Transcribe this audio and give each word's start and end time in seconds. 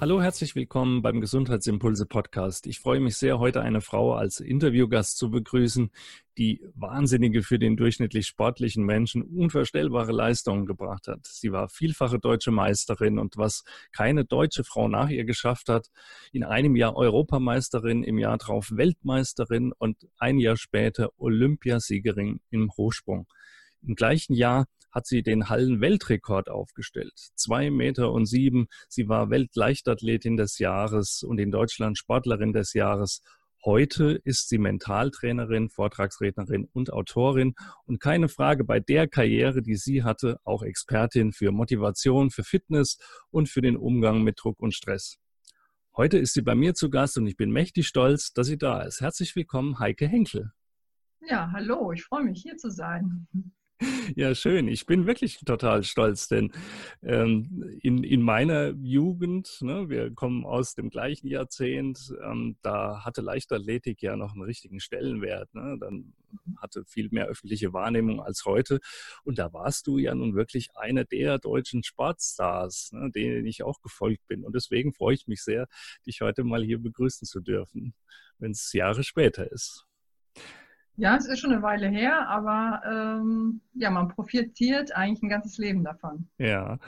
Hallo, 0.00 0.22
herzlich 0.22 0.54
willkommen 0.54 1.02
beim 1.02 1.20
Gesundheitsimpulse 1.20 2.06
Podcast. 2.06 2.66
Ich 2.66 2.80
freue 2.80 3.00
mich 3.00 3.18
sehr, 3.18 3.38
heute 3.38 3.60
eine 3.60 3.82
Frau 3.82 4.14
als 4.14 4.40
Interviewgast 4.40 5.18
zu 5.18 5.30
begrüßen, 5.30 5.90
die 6.38 6.66
wahnsinnige 6.74 7.42
für 7.42 7.58
den 7.58 7.76
durchschnittlich 7.76 8.26
sportlichen 8.26 8.86
Menschen 8.86 9.22
unvorstellbare 9.22 10.12
Leistungen 10.12 10.64
gebracht 10.64 11.06
hat. 11.06 11.26
Sie 11.26 11.52
war 11.52 11.68
vielfache 11.68 12.18
deutsche 12.18 12.50
Meisterin 12.50 13.18
und 13.18 13.36
was 13.36 13.62
keine 13.92 14.24
deutsche 14.24 14.64
Frau 14.64 14.88
nach 14.88 15.10
ihr 15.10 15.26
geschafft 15.26 15.68
hat, 15.68 15.90
in 16.32 16.44
einem 16.44 16.76
Jahr 16.76 16.96
Europameisterin, 16.96 18.02
im 18.02 18.16
Jahr 18.16 18.38
darauf 18.38 18.70
Weltmeisterin 18.70 19.74
und 19.76 20.08
ein 20.16 20.38
Jahr 20.38 20.56
später 20.56 21.10
Olympiasiegerin 21.18 22.40
im 22.48 22.70
Hochsprung. 22.74 23.26
Im 23.82 23.96
gleichen 23.96 24.32
Jahr 24.32 24.64
hat 24.90 25.06
sie 25.06 25.22
den 25.22 25.48
Hallen-Weltrekord 25.48 26.48
aufgestellt. 26.48 27.12
Zwei 27.34 27.70
Meter 27.70 28.12
und 28.12 28.26
sieben. 28.26 28.66
Sie 28.88 29.08
war 29.08 29.30
Weltleichtathletin 29.30 30.36
des 30.36 30.58
Jahres 30.58 31.22
und 31.22 31.38
in 31.38 31.50
Deutschland 31.50 31.98
Sportlerin 31.98 32.52
des 32.52 32.72
Jahres. 32.74 33.22
Heute 33.62 34.18
ist 34.24 34.48
sie 34.48 34.56
Mentaltrainerin, 34.56 35.68
Vortragsrednerin 35.68 36.66
und 36.72 36.94
Autorin 36.94 37.54
und 37.84 38.00
keine 38.00 38.30
Frage 38.30 38.64
bei 38.64 38.80
der 38.80 39.06
Karriere, 39.06 39.60
die 39.60 39.76
sie 39.76 40.02
hatte, 40.02 40.40
auch 40.44 40.62
Expertin 40.62 41.32
für 41.32 41.52
Motivation, 41.52 42.30
für 42.30 42.42
Fitness 42.42 42.98
und 43.30 43.50
für 43.50 43.60
den 43.60 43.76
Umgang 43.76 44.22
mit 44.22 44.38
Druck 44.42 44.60
und 44.60 44.74
Stress. 44.74 45.18
Heute 45.94 46.16
ist 46.16 46.32
sie 46.32 46.40
bei 46.40 46.54
mir 46.54 46.72
zu 46.72 46.88
Gast 46.88 47.18
und 47.18 47.26
ich 47.26 47.36
bin 47.36 47.50
mächtig 47.50 47.86
stolz, 47.86 48.32
dass 48.32 48.46
sie 48.46 48.56
da 48.56 48.80
ist. 48.80 49.02
Herzlich 49.02 49.36
willkommen, 49.36 49.78
Heike 49.78 50.08
Henkel. 50.08 50.52
Ja, 51.28 51.50
hallo, 51.52 51.92
ich 51.92 52.04
freue 52.04 52.24
mich 52.24 52.40
hier 52.40 52.56
zu 52.56 52.70
sein. 52.70 53.26
Ja, 54.16 54.34
schön. 54.34 54.68
Ich 54.68 54.86
bin 54.86 55.06
wirklich 55.06 55.38
total 55.38 55.84
stolz, 55.84 56.28
denn 56.28 56.52
ähm, 57.02 57.78
in, 57.80 58.04
in 58.04 58.22
meiner 58.22 58.70
Jugend, 58.82 59.58
ne, 59.62 59.88
wir 59.88 60.12
kommen 60.12 60.44
aus 60.44 60.74
dem 60.74 60.90
gleichen 60.90 61.28
Jahrzehnt, 61.28 62.12
ähm, 62.22 62.56
da 62.62 63.04
hatte 63.04 63.22
Leichtathletik 63.22 64.02
ja 64.02 64.16
noch 64.16 64.32
einen 64.32 64.42
richtigen 64.42 64.80
Stellenwert. 64.80 65.54
Ne? 65.54 65.76
Dann 65.80 66.12
hatte 66.58 66.84
viel 66.84 67.08
mehr 67.10 67.26
öffentliche 67.26 67.72
Wahrnehmung 67.72 68.20
als 68.20 68.44
heute. 68.44 68.80
Und 69.24 69.38
da 69.38 69.52
warst 69.52 69.86
du 69.86 69.98
ja 69.98 70.14
nun 70.14 70.34
wirklich 70.34 70.76
einer 70.76 71.04
der 71.04 71.38
deutschen 71.38 71.82
Sportstars, 71.82 72.90
ne, 72.92 73.10
denen 73.10 73.46
ich 73.46 73.62
auch 73.62 73.80
gefolgt 73.80 74.26
bin. 74.26 74.44
Und 74.44 74.54
deswegen 74.54 74.92
freue 74.92 75.14
ich 75.14 75.26
mich 75.26 75.42
sehr, 75.42 75.68
dich 76.06 76.20
heute 76.20 76.44
mal 76.44 76.62
hier 76.62 76.78
begrüßen 76.78 77.26
zu 77.26 77.40
dürfen, 77.40 77.94
wenn 78.38 78.50
es 78.52 78.72
Jahre 78.72 79.04
später 79.04 79.50
ist. 79.50 79.86
Ja, 81.00 81.16
es 81.16 81.24
ist 81.24 81.38
schon 81.38 81.50
eine 81.50 81.62
Weile 81.62 81.88
her, 81.88 82.28
aber 82.28 82.82
ähm, 82.84 83.62
ja, 83.72 83.90
man 83.90 84.08
profitiert 84.08 84.94
eigentlich 84.94 85.22
ein 85.22 85.30
ganzes 85.30 85.56
Leben 85.56 85.82
davon. 85.82 86.28
Ja, 86.36 86.78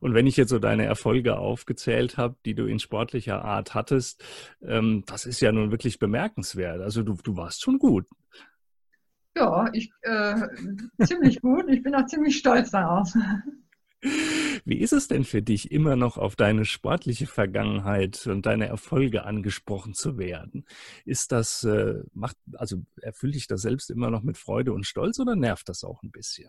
und 0.00 0.12
wenn 0.12 0.26
ich 0.26 0.36
jetzt 0.36 0.50
so 0.50 0.58
deine 0.58 0.86
Erfolge 0.86 1.38
aufgezählt 1.38 2.16
habe, 2.16 2.34
die 2.44 2.56
du 2.56 2.66
in 2.66 2.80
sportlicher 2.80 3.44
Art 3.44 3.72
hattest, 3.72 4.24
ähm, 4.60 5.04
das 5.06 5.24
ist 5.24 5.40
ja 5.40 5.52
nun 5.52 5.70
wirklich 5.70 6.00
bemerkenswert. 6.00 6.80
Also 6.80 7.04
du, 7.04 7.14
du 7.22 7.36
warst 7.36 7.62
schon 7.62 7.78
gut. 7.78 8.06
Ja, 9.36 9.70
ich 9.72 9.92
äh, 10.02 10.34
ziemlich 11.04 11.40
gut. 11.40 11.66
Ich 11.68 11.84
bin 11.84 11.94
auch 11.94 12.06
ziemlich 12.06 12.38
stolz 12.38 12.72
darauf. 12.72 13.14
Wie 14.02 14.78
ist 14.78 14.92
es 14.92 15.08
denn 15.08 15.24
für 15.24 15.42
dich, 15.42 15.70
immer 15.70 15.96
noch 15.96 16.16
auf 16.16 16.36
deine 16.36 16.64
sportliche 16.64 17.26
Vergangenheit 17.26 18.26
und 18.26 18.46
deine 18.46 18.66
Erfolge 18.66 19.24
angesprochen 19.24 19.94
zu 19.94 20.18
werden? 20.18 20.64
Ist 21.04 21.32
das, 21.32 21.64
äh, 21.64 22.02
macht, 22.12 22.36
also 22.54 22.82
erfüllt 23.00 23.34
dich 23.34 23.46
das 23.46 23.62
selbst 23.62 23.90
immer 23.90 24.10
noch 24.10 24.22
mit 24.22 24.38
Freude 24.38 24.72
und 24.72 24.86
Stolz 24.86 25.18
oder 25.18 25.36
nervt 25.36 25.68
das 25.68 25.84
auch 25.84 26.02
ein 26.02 26.10
bisschen? 26.10 26.48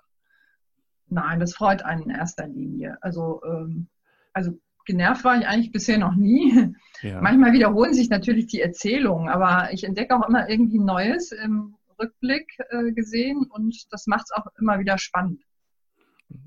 Nein, 1.07 1.39
das 1.39 1.53
freut 1.53 1.83
einen 1.83 2.03
in 2.03 2.09
erster 2.11 2.47
Linie. 2.47 2.97
Also, 3.01 3.41
ähm, 3.43 3.87
also 4.33 4.57
genervt 4.85 5.23
war 5.23 5.37
ich 5.37 5.45
eigentlich 5.45 5.71
bisher 5.71 5.97
noch 5.97 6.15
nie. 6.15 6.73
Ja. 7.01 7.19
Manchmal 7.19 7.51
wiederholen 7.53 7.93
sich 7.93 8.09
natürlich 8.09 8.47
die 8.47 8.61
Erzählungen, 8.61 9.27
aber 9.27 9.73
ich 9.73 9.83
entdecke 9.83 10.15
auch 10.15 10.27
immer 10.27 10.47
irgendwie 10.47 10.79
Neues 10.79 11.31
im 11.31 11.75
Rückblick 11.99 12.59
äh, 12.69 12.91
gesehen 12.91 13.47
und 13.49 13.91
das 13.91 14.05
macht 14.07 14.25
es 14.25 14.31
auch 14.31 14.45
immer 14.59 14.79
wieder 14.79 14.97
spannend. 14.97 15.41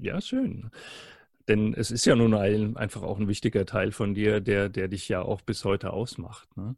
Ja, 0.00 0.20
schön. 0.20 0.70
Denn 1.48 1.74
es 1.74 1.90
ist 1.90 2.06
ja 2.06 2.16
nun 2.16 2.32
ein, 2.34 2.76
einfach 2.76 3.02
auch 3.02 3.18
ein 3.18 3.28
wichtiger 3.28 3.66
Teil 3.66 3.92
von 3.92 4.14
dir, 4.14 4.40
der, 4.40 4.70
der 4.70 4.88
dich 4.88 5.08
ja 5.08 5.20
auch 5.20 5.42
bis 5.42 5.64
heute 5.64 5.92
ausmacht. 5.92 6.56
Ne? 6.56 6.76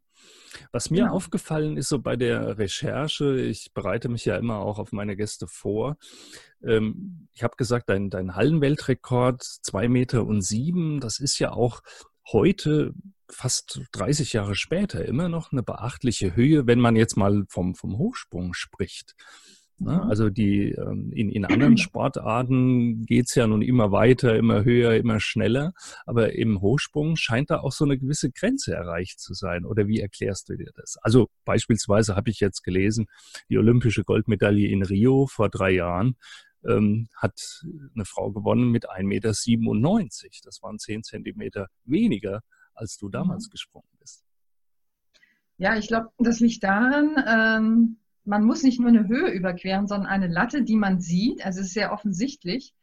Was 0.72 0.90
mir 0.90 1.04
genau. 1.04 1.14
aufgefallen 1.14 1.76
ist, 1.76 1.88
so 1.88 2.00
bei 2.00 2.16
der 2.16 2.58
Recherche, 2.58 3.40
ich 3.40 3.72
bereite 3.74 4.08
mich 4.08 4.24
ja 4.24 4.36
immer 4.36 4.58
auch 4.58 4.80
auf 4.80 4.90
meine 4.90 5.16
Gäste 5.16 5.46
vor. 5.46 5.96
Ähm, 6.64 7.28
ich 7.32 7.44
habe 7.44 7.56
gesagt, 7.56 7.88
dein, 7.88 8.10
dein 8.10 8.34
Hallenweltrekord, 8.34 9.42
zwei 9.42 9.88
Meter 9.88 10.24
und 10.24 10.42
sieben, 10.42 10.98
das 11.00 11.20
ist 11.20 11.38
ja 11.38 11.52
auch 11.52 11.82
heute 12.32 12.92
fast 13.30 13.80
30 13.92 14.32
Jahre 14.32 14.56
später 14.56 15.04
immer 15.04 15.28
noch 15.28 15.52
eine 15.52 15.62
beachtliche 15.62 16.34
Höhe, 16.34 16.66
wenn 16.66 16.80
man 16.80 16.96
jetzt 16.96 17.16
mal 17.16 17.44
vom, 17.48 17.76
vom 17.76 17.98
Hochsprung 17.98 18.52
spricht. 18.52 19.14
Ne? 19.78 20.02
Also 20.02 20.30
die 20.30 20.70
ähm, 20.70 21.12
in, 21.12 21.30
in 21.30 21.44
anderen 21.44 21.76
Sportarten 21.78 23.04
geht's 23.04 23.34
ja 23.34 23.46
nun 23.46 23.60
immer 23.60 23.92
weiter, 23.92 24.36
immer 24.36 24.64
höher, 24.64 24.94
immer 24.94 25.20
schneller. 25.20 25.74
Aber 26.06 26.34
im 26.34 26.60
Hochsprung 26.60 27.16
scheint 27.16 27.50
da 27.50 27.60
auch 27.60 27.72
so 27.72 27.84
eine 27.84 27.98
gewisse 27.98 28.30
Grenze 28.30 28.74
erreicht 28.74 29.20
zu 29.20 29.34
sein. 29.34 29.66
Oder 29.66 29.86
wie 29.86 30.00
erklärst 30.00 30.48
du 30.48 30.56
dir 30.56 30.70
das? 30.74 30.96
Also 31.02 31.28
beispielsweise 31.44 32.16
habe 32.16 32.30
ich 32.30 32.40
jetzt 32.40 32.62
gelesen, 32.62 33.06
die 33.50 33.58
olympische 33.58 34.04
Goldmedaille 34.04 34.68
in 34.68 34.82
Rio 34.82 35.26
vor 35.26 35.50
drei 35.50 35.72
Jahren 35.72 36.16
ähm, 36.66 37.08
hat 37.14 37.62
eine 37.94 38.06
Frau 38.06 38.32
gewonnen 38.32 38.70
mit 38.70 38.88
1,97 38.88 39.04
Meter. 39.04 39.38
Das 40.44 40.62
waren 40.62 40.78
zehn 40.78 41.02
Zentimeter 41.02 41.68
weniger, 41.84 42.40
als 42.74 42.96
du 42.96 43.10
damals 43.10 43.48
mhm. 43.48 43.50
gesprungen 43.50 43.90
bist. 44.00 44.24
Ja, 45.58 45.76
ich 45.76 45.88
glaube, 45.88 46.08
das 46.18 46.40
liegt 46.40 46.64
daran, 46.64 47.16
ähm 47.26 47.98
man 48.26 48.44
muss 48.44 48.62
nicht 48.62 48.80
nur 48.80 48.88
eine 48.88 49.06
Höhe 49.06 49.30
überqueren, 49.30 49.86
sondern 49.86 50.10
eine 50.10 50.26
Latte, 50.26 50.62
die 50.62 50.76
man 50.76 51.00
sieht. 51.00 51.44
Also 51.44 51.60
es 51.60 51.68
ist 51.68 51.74
sehr 51.74 51.92
offensichtlich. 51.92 52.74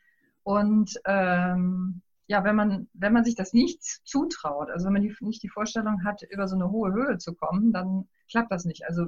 Und 0.44 1.00
ähm, 1.06 2.02
ja, 2.28 2.44
wenn 2.44 2.56
man, 2.56 2.88
wenn 2.94 3.14
man 3.14 3.26
sich 3.26 3.36
das 3.36 3.54
nicht 3.54 3.84
zutraut, 3.84 4.70
also 4.70 4.86
wenn 4.86 4.94
man 4.94 5.02
die, 5.02 5.14
nicht 5.20 5.44
die 5.44 5.50
Vorstellung 5.50 6.04
hat, 6.06 6.22
über 6.30 6.48
so 6.48 6.56
eine 6.56 6.72
hohe 6.72 6.94
Höhe 6.94 7.18
zu 7.18 7.36
kommen, 7.36 7.74
dann 7.74 8.08
klappt 8.30 8.52
das 8.52 8.66
nicht. 8.66 8.86
Also 8.88 9.08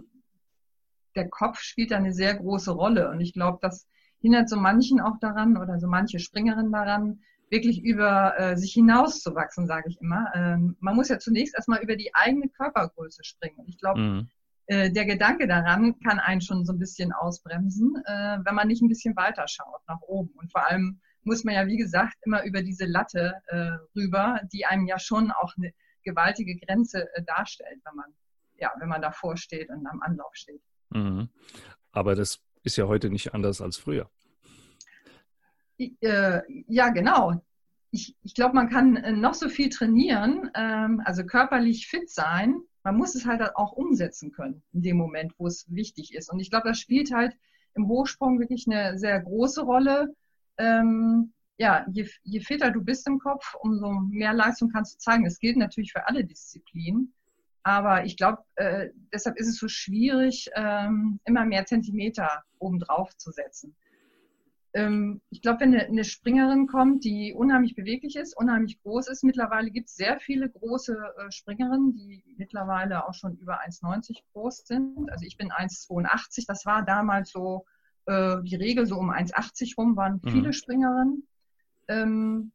der 1.15 1.29
Kopf 1.29 1.59
spielt 1.59 1.91
da 1.91 1.97
eine 1.97 2.13
sehr 2.13 2.35
große 2.35 2.71
Rolle. 2.71 3.09
Und 3.09 3.21
ich 3.21 3.31
glaube, 3.33 3.59
das 3.61 3.87
hindert 4.19 4.49
so 4.49 4.57
manchen 4.57 4.99
auch 4.99 5.17
daran 5.19 5.57
oder 5.57 5.79
so 5.79 5.87
manche 5.87 6.19
Springerin 6.19 6.71
daran, 6.71 7.21
wirklich 7.49 7.81
über 7.81 8.37
äh, 8.37 8.57
sich 8.57 8.73
hinauszuwachsen, 8.73 9.67
sage 9.67 9.87
ich 9.87 10.01
immer. 10.01 10.31
Ähm, 10.35 10.75
man 10.79 10.95
muss 10.95 11.09
ja 11.09 11.19
zunächst 11.19 11.55
erstmal 11.55 11.81
über 11.81 11.95
die 11.95 12.13
eigene 12.13 12.49
Körpergröße 12.49 13.23
springen. 13.23 13.57
Und 13.57 13.69
ich 13.69 13.77
glaube, 13.77 13.99
mhm. 14.01 14.29
Äh, 14.67 14.91
der 14.91 15.05
Gedanke 15.05 15.47
daran 15.47 15.99
kann 15.99 16.19
einen 16.19 16.41
schon 16.41 16.65
so 16.65 16.73
ein 16.73 16.79
bisschen 16.79 17.13
ausbremsen, 17.13 18.01
äh, 18.05 18.37
wenn 18.43 18.55
man 18.55 18.67
nicht 18.67 18.81
ein 18.81 18.87
bisschen 18.87 19.15
weiter 19.15 19.47
schaut 19.47 19.81
nach 19.87 20.01
oben. 20.01 20.31
Und 20.35 20.51
vor 20.51 20.67
allem 20.67 20.99
muss 21.23 21.43
man 21.43 21.53
ja, 21.53 21.67
wie 21.67 21.77
gesagt, 21.77 22.15
immer 22.23 22.43
über 22.43 22.63
diese 22.63 22.85
Latte 22.85 23.35
äh, 23.47 23.71
rüber, 23.95 24.41
die 24.51 24.65
einem 24.65 24.87
ja 24.87 24.97
schon 24.97 25.31
auch 25.31 25.53
eine 25.57 25.71
gewaltige 26.03 26.55
Grenze 26.55 27.07
darstellt, 27.25 27.79
wenn 27.83 27.95
man, 27.95 28.13
ja, 28.57 28.71
wenn 28.79 28.89
man 28.89 29.01
davor 29.01 29.37
steht 29.37 29.69
und 29.69 29.87
am 29.87 30.01
Anlauf 30.01 30.35
steht. 30.35 30.61
Mhm. 30.89 31.29
Aber 31.91 32.13
das 32.13 32.39
ist 32.63 32.77
ja 32.77 32.85
heute 32.85 33.09
nicht 33.09 33.33
anders 33.33 33.59
als 33.61 33.77
früher. 33.77 34.09
ja, 35.77 36.89
genau. 36.89 37.41
Ich, 37.89 38.15
ich 38.21 38.35
glaube, 38.35 38.55
man 38.55 38.69
kann 38.69 39.19
noch 39.19 39.33
so 39.33 39.49
viel 39.49 39.69
trainieren, 39.69 40.51
ähm, 40.53 41.01
also 41.05 41.25
körperlich 41.25 41.87
fit 41.87 42.09
sein, 42.09 42.61
man 42.85 42.97
muss 42.97 43.15
es 43.15 43.25
halt 43.25 43.41
auch 43.55 43.73
umsetzen 43.73 44.31
können 44.31 44.61
in 44.71 44.83
dem 44.83 44.97
Moment, 44.97 45.33
wo 45.39 45.47
es 45.47 45.65
wichtig 45.69 46.13
ist. 46.13 46.31
Und 46.31 46.39
ich 46.39 46.51
glaube, 46.51 46.69
das 46.69 46.79
spielt 46.79 47.11
halt 47.11 47.35
im 47.73 47.87
Hochsprung 47.87 48.39
wirklich 48.39 48.67
eine 48.67 48.97
sehr 48.99 49.19
große 49.19 49.63
Rolle. 49.63 50.15
Ähm, 50.59 51.33
ja, 51.57 51.83
je, 51.91 52.07
je 52.23 52.39
fitter 52.41 52.69
du 52.69 52.83
bist 52.83 53.07
im 53.07 53.17
Kopf, 53.17 53.55
umso 53.59 53.89
mehr 53.89 54.33
Leistung 54.33 54.69
kannst 54.69 54.93
du 54.93 54.99
zeigen. 54.99 55.23
Das 55.23 55.39
gilt 55.39 55.57
natürlich 55.57 55.93
für 55.93 56.07
alle 56.07 56.23
Disziplinen. 56.23 57.11
Aber 57.63 58.05
ich 58.05 58.17
glaube, 58.17 58.43
äh, 58.53 58.89
deshalb 59.11 59.39
ist 59.39 59.47
es 59.47 59.57
so 59.57 59.67
schwierig, 59.67 60.51
ähm, 60.53 61.19
immer 61.25 61.43
mehr 61.43 61.65
Zentimeter 61.65 62.43
obendrauf 62.59 63.17
zu 63.17 63.31
setzen. 63.31 63.75
Ähm, 64.75 65.21
ich 65.29 65.41
glaube, 65.41 65.61
wenn 65.61 65.73
eine, 65.73 65.85
eine, 65.85 66.03
Springerin 66.03 66.67
kommt, 66.67 67.05
die 67.05 67.33
unheimlich 67.33 67.75
beweglich 67.75 68.17
ist, 68.17 68.35
unheimlich 68.35 68.77
groß 68.83 69.07
ist, 69.07 69.23
mittlerweile 69.23 69.71
gibt 69.71 69.87
es 69.87 69.95
sehr 69.95 70.19
viele 70.19 70.49
große 70.49 70.93
äh, 70.93 71.31
Springerinnen, 71.31 71.93
die 71.93 72.21
mittlerweile 72.37 73.07
auch 73.07 73.13
schon 73.13 73.37
über 73.37 73.61
1,90 73.61 74.19
groß 74.33 74.67
sind. 74.67 75.09
Also 75.09 75.25
ich 75.25 75.37
bin 75.37 75.49
1,82, 75.49 76.43
das 76.45 76.65
war 76.65 76.83
damals 76.83 77.31
so 77.31 77.65
äh, 78.05 78.35
die 78.43 78.57
Regel, 78.57 78.85
so 78.85 78.97
um 78.97 79.11
1,80 79.11 79.75
rum 79.77 79.95
waren 79.95 80.19
mhm. 80.21 80.29
viele 80.29 80.51
Springerinnen. 80.51 81.25
Ähm, 81.87 82.51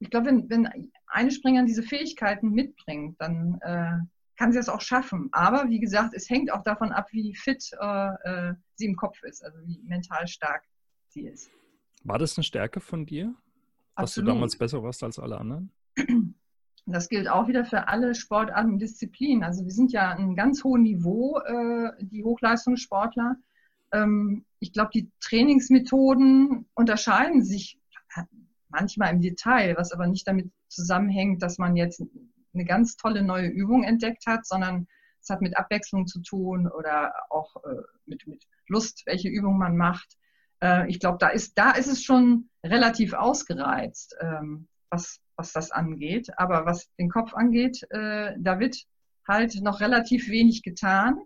ich 0.00 0.10
glaube, 0.10 0.26
wenn, 0.26 0.50
wenn 0.50 0.68
eine 1.06 1.30
Springerin 1.30 1.66
diese 1.66 1.84
Fähigkeiten 1.84 2.50
mitbringt, 2.50 3.20
dann 3.20 3.60
äh, 3.60 3.98
kann 4.36 4.50
sie 4.50 4.58
das 4.58 4.68
auch 4.68 4.80
schaffen. 4.80 5.28
Aber 5.30 5.68
wie 5.68 5.78
gesagt, 5.78 6.14
es 6.14 6.28
hängt 6.28 6.50
auch 6.50 6.64
davon 6.64 6.90
ab, 6.90 7.06
wie 7.12 7.32
fit 7.36 7.64
äh, 7.80 8.08
äh 8.24 8.54
sie 8.74 8.86
im 8.86 8.96
Kopf 8.96 9.22
ist, 9.22 9.44
also 9.44 9.56
wie 9.64 9.80
mental 9.84 10.26
stark 10.26 10.64
sie 11.12 11.26
ist. 11.26 11.50
War 12.04 12.18
das 12.18 12.36
eine 12.36 12.44
Stärke 12.44 12.80
von 12.80 13.06
dir, 13.06 13.34
dass 13.96 14.04
Absolut. 14.04 14.28
du 14.28 14.32
damals 14.32 14.56
besser 14.56 14.82
warst 14.82 15.02
als 15.02 15.18
alle 15.18 15.38
anderen? 15.38 15.70
Das 16.84 17.08
gilt 17.08 17.28
auch 17.28 17.46
wieder 17.46 17.64
für 17.64 17.86
alle 17.86 18.12
Sportarten 18.12 18.72
und 18.72 18.78
Disziplinen. 18.80 19.44
Also 19.44 19.62
wir 19.62 19.70
sind 19.70 19.92
ja 19.92 20.10
ein 20.10 20.34
ganz 20.34 20.64
hohes 20.64 20.82
Niveau, 20.82 21.38
äh, 21.38 21.92
die 22.00 22.24
Hochleistungssportler. 22.24 23.36
Ähm, 23.92 24.44
ich 24.58 24.72
glaube, 24.72 24.90
die 24.92 25.08
Trainingsmethoden 25.20 26.66
unterscheiden 26.74 27.44
sich 27.44 27.80
manchmal 28.68 29.12
im 29.12 29.20
Detail, 29.20 29.76
was 29.76 29.92
aber 29.92 30.06
nicht 30.06 30.26
damit 30.26 30.50
zusammenhängt, 30.68 31.42
dass 31.42 31.58
man 31.58 31.76
jetzt 31.76 32.02
eine 32.54 32.64
ganz 32.64 32.96
tolle 32.96 33.22
neue 33.22 33.48
Übung 33.48 33.84
entdeckt 33.84 34.26
hat, 34.26 34.46
sondern 34.46 34.88
es 35.20 35.28
hat 35.28 35.40
mit 35.40 35.56
Abwechslung 35.56 36.06
zu 36.06 36.20
tun 36.20 36.68
oder 36.68 37.14
auch 37.30 37.56
äh, 37.64 37.82
mit, 38.06 38.26
mit 38.26 38.44
Lust, 38.66 39.02
welche 39.06 39.28
Übung 39.28 39.56
man 39.56 39.76
macht. 39.76 40.16
Äh, 40.62 40.88
ich 40.88 41.00
glaube, 41.00 41.18
da 41.18 41.28
ist, 41.28 41.58
da 41.58 41.72
ist 41.72 41.88
es 41.88 42.02
schon 42.02 42.48
relativ 42.64 43.12
ausgereizt, 43.12 44.16
ähm, 44.20 44.68
was, 44.90 45.20
was 45.36 45.52
das 45.52 45.70
angeht. 45.70 46.28
Aber 46.36 46.64
was 46.64 46.88
den 46.98 47.10
Kopf 47.10 47.34
angeht, 47.34 47.82
äh, 47.90 48.34
da 48.38 48.58
wird 48.60 48.76
halt 49.26 49.60
noch 49.62 49.80
relativ 49.80 50.28
wenig 50.28 50.62
getan. 50.62 51.20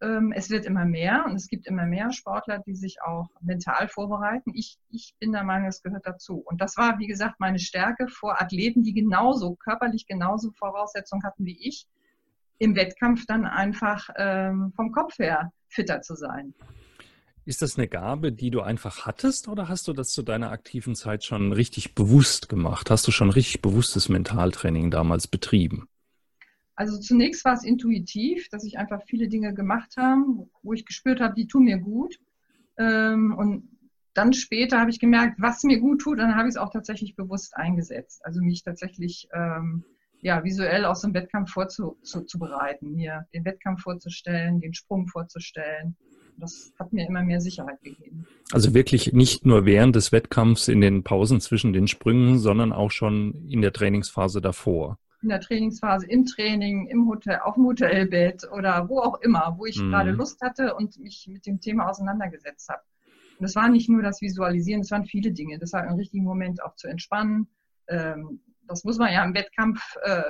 Ähm, 0.00 0.32
es 0.32 0.48
wird 0.48 0.64
immer 0.64 0.84
mehr 0.84 1.24
und 1.26 1.34
es 1.34 1.48
gibt 1.48 1.66
immer 1.66 1.84
mehr 1.84 2.12
Sportler, 2.12 2.60
die 2.60 2.76
sich 2.76 3.02
auch 3.02 3.28
mental 3.40 3.88
vorbereiten. 3.88 4.52
Ich, 4.54 4.78
ich 4.88 5.14
bin 5.18 5.32
der 5.32 5.44
Meinung, 5.44 5.68
es 5.68 5.82
gehört 5.82 6.06
dazu. 6.06 6.36
Und 6.38 6.60
das 6.60 6.76
war, 6.76 6.98
wie 6.98 7.08
gesagt, 7.08 7.40
meine 7.40 7.58
Stärke 7.58 8.08
vor 8.08 8.40
Athleten, 8.40 8.82
die 8.82 8.94
genauso, 8.94 9.56
körperlich 9.56 10.06
genauso 10.06 10.52
Voraussetzungen 10.52 11.24
hatten 11.24 11.44
wie 11.44 11.58
ich, 11.60 11.86
im 12.58 12.74
Wettkampf 12.74 13.26
dann 13.26 13.44
einfach 13.44 14.08
ähm, 14.16 14.72
vom 14.74 14.92
Kopf 14.92 15.18
her 15.18 15.52
fitter 15.68 16.00
zu 16.00 16.14
sein. 16.14 16.54
Ist 17.48 17.62
das 17.62 17.78
eine 17.78 17.88
Gabe, 17.88 18.30
die 18.30 18.50
du 18.50 18.60
einfach 18.60 19.06
hattest 19.06 19.48
oder 19.48 19.70
hast 19.70 19.88
du 19.88 19.94
das 19.94 20.10
zu 20.10 20.22
deiner 20.22 20.50
aktiven 20.50 20.94
Zeit 20.94 21.24
schon 21.24 21.54
richtig 21.54 21.94
bewusst 21.94 22.50
gemacht? 22.50 22.90
Hast 22.90 23.06
du 23.06 23.10
schon 23.10 23.30
richtig 23.30 23.62
bewusstes 23.62 24.10
Mentaltraining 24.10 24.90
damals 24.90 25.26
betrieben? 25.26 25.88
Also 26.74 27.00
zunächst 27.00 27.46
war 27.46 27.54
es 27.54 27.64
intuitiv, 27.64 28.50
dass 28.50 28.64
ich 28.64 28.76
einfach 28.76 29.00
viele 29.06 29.28
Dinge 29.28 29.54
gemacht 29.54 29.96
habe, 29.96 30.46
wo 30.62 30.74
ich 30.74 30.84
gespürt 30.84 31.20
habe, 31.20 31.32
die 31.36 31.46
tun 31.46 31.64
mir 31.64 31.78
gut. 31.78 32.20
Ähm, 32.76 33.34
und 33.34 33.66
dann 34.12 34.34
später 34.34 34.78
habe 34.78 34.90
ich 34.90 35.00
gemerkt, 35.00 35.40
was 35.40 35.62
mir 35.62 35.80
gut 35.80 36.02
tut, 36.02 36.18
dann 36.18 36.36
habe 36.36 36.48
ich 36.48 36.52
es 36.52 36.58
auch 36.58 36.70
tatsächlich 36.70 37.16
bewusst 37.16 37.56
eingesetzt. 37.56 38.26
Also 38.26 38.42
mich 38.42 38.62
tatsächlich 38.62 39.26
ähm, 39.32 39.84
ja, 40.20 40.44
visuell 40.44 40.84
aus 40.84 41.00
dem 41.00 41.14
Wettkampf 41.14 41.50
vorzubereiten, 41.52 42.92
mir 42.92 43.26
den 43.32 43.46
Wettkampf 43.46 43.80
vorzustellen, 43.80 44.60
den 44.60 44.74
Sprung 44.74 45.06
vorzustellen 45.06 45.96
das 46.40 46.72
hat 46.78 46.92
mir 46.92 47.06
immer 47.06 47.22
mehr 47.22 47.40
Sicherheit 47.40 47.80
gegeben. 47.82 48.26
Also 48.52 48.74
wirklich 48.74 49.12
nicht 49.12 49.46
nur 49.46 49.66
während 49.66 49.96
des 49.96 50.12
Wettkampfs 50.12 50.68
in 50.68 50.80
den 50.80 51.04
Pausen 51.04 51.40
zwischen 51.40 51.72
den 51.72 51.88
Sprüngen, 51.88 52.38
sondern 52.38 52.72
auch 52.72 52.90
schon 52.90 53.48
in 53.48 53.62
der 53.62 53.72
Trainingsphase 53.72 54.40
davor. 54.40 54.98
In 55.22 55.30
der 55.30 55.40
Trainingsphase, 55.40 56.06
im 56.06 56.26
Training, 56.26 56.86
im 56.86 57.08
Hotel, 57.08 57.40
auf 57.42 57.54
dem 57.54 57.64
Hotelbett 57.66 58.48
oder 58.52 58.88
wo 58.88 59.00
auch 59.00 59.20
immer, 59.20 59.54
wo 59.58 59.66
ich 59.66 59.80
mhm. 59.80 59.90
gerade 59.90 60.12
Lust 60.12 60.40
hatte 60.40 60.74
und 60.74 60.98
mich 60.98 61.26
mit 61.28 61.44
dem 61.44 61.60
Thema 61.60 61.88
auseinandergesetzt 61.88 62.68
habe. 62.68 62.82
Und 63.38 63.44
das 63.44 63.56
war 63.56 63.68
nicht 63.68 63.88
nur 63.88 64.02
das 64.02 64.20
Visualisieren, 64.20 64.80
es 64.80 64.90
waren 64.90 65.04
viele 65.04 65.32
Dinge. 65.32 65.58
Das 65.58 65.72
war 65.72 65.86
im 65.86 65.94
richtigen 65.94 66.24
Moment 66.24 66.62
auch 66.62 66.74
zu 66.76 66.88
entspannen. 66.88 67.48
Ähm, 67.88 68.40
das 68.66 68.84
muss 68.84 68.98
man 68.98 69.12
ja 69.12 69.24
im 69.24 69.34
Wettkampf 69.34 69.80
äh, 70.02 70.22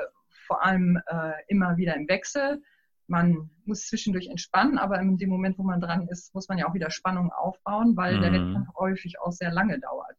vor 0.47 0.65
allem 0.65 0.99
äh, 1.07 1.33
immer 1.49 1.77
wieder 1.77 1.95
im 1.97 2.09
Wechsel 2.09 2.63
man 3.09 3.51
muss 3.65 3.87
zwischendurch 3.87 4.29
entspannen, 4.29 4.79
aber 4.79 5.01
in 5.01 5.17
dem 5.17 5.31
Moment, 5.31 5.59
wo 5.59 5.63
man 5.63 5.81
dran 5.81 6.07
ist, 6.09 6.35
muss 6.35 6.49
man 6.49 6.59
ja 6.59 6.69
auch 6.69 6.75
wieder 6.75 6.91
Spannung 6.91 7.33
aufbauen, 7.33 7.97
weil 7.97 8.19
mhm. 8.19 8.21
der 8.21 8.33
Wettkampf 8.33 8.69
häufig 8.77 9.21
auch 9.21 9.33
sehr 9.33 9.51
lange 9.51 9.81
dauert. 9.81 10.17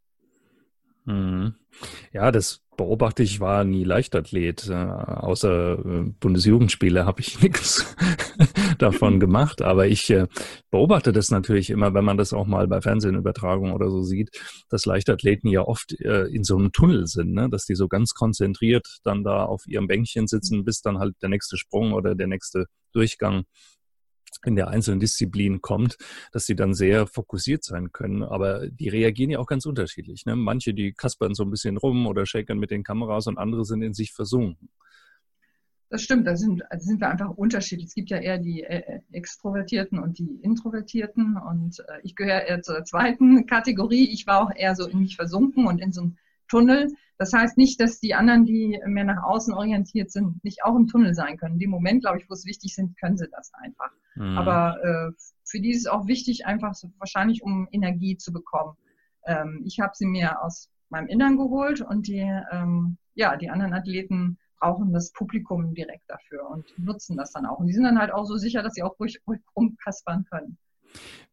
Mhm. 1.05 1.55
Ja, 2.11 2.31
das 2.31 2.61
beobachte 2.79 3.23
ich, 3.23 3.41
war 3.41 3.65
nie 3.65 3.83
Leichtathlet. 3.83 4.69
Äh, 4.69 4.73
außer 4.73 5.79
äh, 5.79 6.03
Bundesjugendspiele 6.21 7.05
habe 7.05 7.19
ich 7.19 7.41
nichts 7.43 7.93
davon 8.77 9.19
gemacht. 9.19 9.61
Aber 9.61 9.87
ich 9.87 10.09
äh, 10.09 10.27
beobachte 10.71 11.11
das 11.11 11.29
natürlich 11.29 11.71
immer, 11.71 11.93
wenn 11.93 12.05
man 12.05 12.15
das 12.15 12.31
auch 12.31 12.47
mal 12.47 12.69
bei 12.69 12.79
Fernsehübertragungen 12.79 13.73
oder 13.73 13.89
so 13.89 14.01
sieht, 14.01 14.29
dass 14.69 14.85
Leichtathleten 14.85 15.49
ja 15.49 15.61
oft 15.61 15.91
äh, 15.99 16.27
in 16.27 16.45
so 16.45 16.55
einem 16.55 16.71
Tunnel 16.71 17.05
sind, 17.05 17.33
ne? 17.33 17.49
dass 17.49 17.65
die 17.65 17.75
so 17.75 17.89
ganz 17.89 18.13
konzentriert 18.13 18.87
dann 19.03 19.25
da 19.25 19.43
auf 19.43 19.67
ihrem 19.67 19.87
Bänkchen 19.87 20.27
sitzen, 20.27 20.63
bis 20.63 20.81
dann 20.81 20.99
halt 20.99 21.15
der 21.21 21.27
nächste 21.27 21.57
Sprung 21.57 21.91
oder 21.91 22.15
der 22.15 22.27
nächste 22.27 22.67
Durchgang 22.93 23.43
in 24.45 24.55
der 24.55 24.69
einzelnen 24.69 24.99
Disziplin 24.99 25.61
kommt, 25.61 25.97
dass 26.31 26.45
sie 26.45 26.55
dann 26.55 26.73
sehr 26.73 27.07
fokussiert 27.07 27.63
sein 27.63 27.91
können. 27.91 28.23
Aber 28.23 28.67
die 28.69 28.89
reagieren 28.89 29.31
ja 29.31 29.39
auch 29.39 29.47
ganz 29.47 29.65
unterschiedlich. 29.65 30.25
Ne? 30.25 30.35
Manche, 30.35 30.73
die 30.73 30.93
kaspern 30.93 31.33
so 31.33 31.43
ein 31.43 31.51
bisschen 31.51 31.77
rum 31.77 32.07
oder 32.07 32.25
shaken 32.25 32.59
mit 32.59 32.71
den 32.71 32.83
Kameras 32.83 33.27
und 33.27 33.37
andere 33.37 33.65
sind 33.65 33.81
in 33.81 33.93
sich 33.93 34.13
versunken. 34.13 34.69
Das 35.91 36.03
stimmt, 36.03 36.27
da 36.27 36.35
sind, 36.35 36.61
da 36.69 36.79
sind 36.79 37.01
wir 37.01 37.09
einfach 37.09 37.31
unterschiedlich. 37.31 37.87
Es 37.87 37.95
gibt 37.95 38.11
ja 38.11 38.17
eher 38.17 38.37
die 38.37 38.61
äh, 38.61 39.01
Extrovertierten 39.11 39.97
und 39.97 40.19
die 40.19 40.39
Introvertierten 40.43 41.35
und 41.35 41.79
äh, 41.79 41.99
ich 42.03 42.15
gehöre 42.15 42.43
eher 42.43 42.61
zur 42.61 42.83
zweiten 42.83 43.47
Kategorie. 43.47 44.07
Ich 44.13 44.27
war 44.27 44.43
auch 44.43 44.51
eher 44.55 44.75
so 44.75 44.87
in 44.87 44.99
mich 44.99 45.15
versunken 45.15 45.65
und 45.65 45.81
in 45.81 45.91
so 45.91 46.01
einem 46.01 46.17
Tunnel. 46.49 46.91
Das 47.17 47.33
heißt 47.33 47.57
nicht, 47.57 47.79
dass 47.79 47.99
die 47.99 48.15
anderen, 48.15 48.45
die 48.45 48.79
mehr 48.85 49.03
nach 49.03 49.23
außen 49.23 49.53
orientiert 49.53 50.11
sind, 50.11 50.43
nicht 50.43 50.63
auch 50.63 50.75
im 50.75 50.87
Tunnel 50.87 51.13
sein 51.13 51.37
können. 51.37 51.55
In 51.55 51.59
dem 51.59 51.69
Moment, 51.69 52.01
glaube 52.01 52.19
ich, 52.19 52.29
wo 52.29 52.33
es 52.33 52.45
wichtig 52.45 52.75
sind, 52.75 52.97
können 52.99 53.17
sie 53.17 53.27
das 53.31 53.51
einfach. 53.53 53.91
Mhm. 54.15 54.37
Aber 54.37 54.83
äh, 54.83 55.11
für 55.43 55.59
die 55.59 55.71
ist 55.71 55.79
es 55.79 55.87
auch 55.87 56.07
wichtig, 56.07 56.45
einfach 56.45 56.73
so, 56.73 56.91
wahrscheinlich 56.97 57.43
um 57.43 57.67
Energie 57.71 58.17
zu 58.17 58.31
bekommen. 58.31 58.75
Ähm, 59.25 59.63
ich 59.65 59.79
habe 59.79 59.91
sie 59.95 60.05
mir 60.05 60.41
aus 60.41 60.69
meinem 60.89 61.07
Innern 61.07 61.37
geholt 61.37 61.81
und 61.81 62.07
die, 62.07 62.25
ähm, 62.51 62.97
ja, 63.15 63.35
die 63.37 63.49
anderen 63.49 63.73
Athleten 63.73 64.37
brauchen 64.59 64.91
das 64.91 65.11
Publikum 65.11 65.73
direkt 65.73 66.09
dafür 66.09 66.49
und 66.49 66.65
nutzen 66.77 67.15
das 67.15 67.31
dann 67.31 67.45
auch. 67.45 67.59
Und 67.59 67.67
die 67.67 67.73
sind 67.73 67.83
dann 67.83 67.99
halt 67.99 68.11
auch 68.11 68.25
so 68.25 68.37
sicher, 68.37 68.61
dass 68.63 68.73
sie 68.73 68.83
auch 68.83 68.99
ruhig, 68.99 69.21
ruhig 69.27 69.41
rumkaspern 69.55 70.25
können 70.25 70.57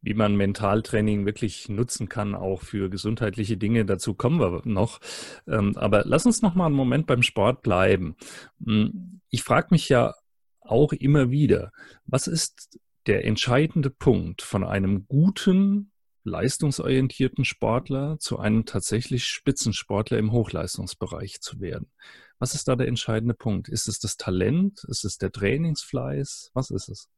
wie 0.02 0.14
man 0.14 0.36
Mentaltraining 0.36 1.26
wirklich 1.26 1.68
nutzen 1.68 2.08
kann, 2.08 2.34
auch 2.34 2.62
für 2.62 2.88
gesundheitliche 2.88 3.56
Dinge. 3.56 3.84
Dazu 3.84 4.14
kommen 4.14 4.40
wir 4.40 4.62
noch. 4.64 5.00
Ähm, 5.48 5.76
aber 5.76 6.02
lass 6.04 6.26
uns 6.26 6.42
noch 6.42 6.54
mal 6.54 6.66
einen 6.66 6.74
Moment 6.74 7.06
beim 7.06 7.22
Sport 7.22 7.62
bleiben. 7.62 8.16
Hm, 8.64 9.20
ich 9.30 9.42
frage 9.42 9.68
mich 9.70 9.88
ja 9.88 10.14
auch 10.60 10.92
immer 10.92 11.30
wieder, 11.30 11.72
was 12.04 12.26
ist 12.26 12.78
der 13.06 13.24
entscheidende 13.24 13.90
Punkt 13.90 14.42
von 14.42 14.64
einem 14.64 15.06
guten, 15.06 15.92
leistungsorientierten 16.24 17.44
Sportler 17.44 18.18
zu 18.18 18.38
einem 18.38 18.64
tatsächlich 18.64 19.26
Spitzensportler 19.26 20.18
im 20.18 20.32
Hochleistungsbereich 20.32 21.40
zu 21.40 21.60
werden? 21.60 21.90
Was 22.38 22.54
ist 22.54 22.68
da 22.68 22.76
der 22.76 22.88
entscheidende 22.88 23.34
Punkt? 23.34 23.68
Ist 23.68 23.88
es 23.88 23.98
das 23.98 24.16
Talent? 24.16 24.84
Ist 24.88 25.04
es 25.04 25.18
der 25.18 25.32
Trainingsfleiß? 25.32 26.50
Was 26.52 26.70
ist 26.70 26.88
es? 26.88 27.08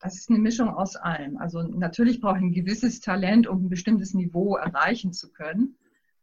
Das 0.00 0.16
ist 0.16 0.28
eine 0.28 0.38
Mischung 0.38 0.68
aus 0.68 0.96
allem. 0.96 1.38
Also 1.38 1.62
natürlich 1.62 2.20
brauche 2.20 2.36
ich 2.36 2.42
ein 2.42 2.52
gewisses 2.52 3.00
Talent, 3.00 3.46
um 3.46 3.64
ein 3.64 3.68
bestimmtes 3.68 4.14
Niveau 4.14 4.56
erreichen 4.56 5.12
zu 5.12 5.32
können. 5.32 5.76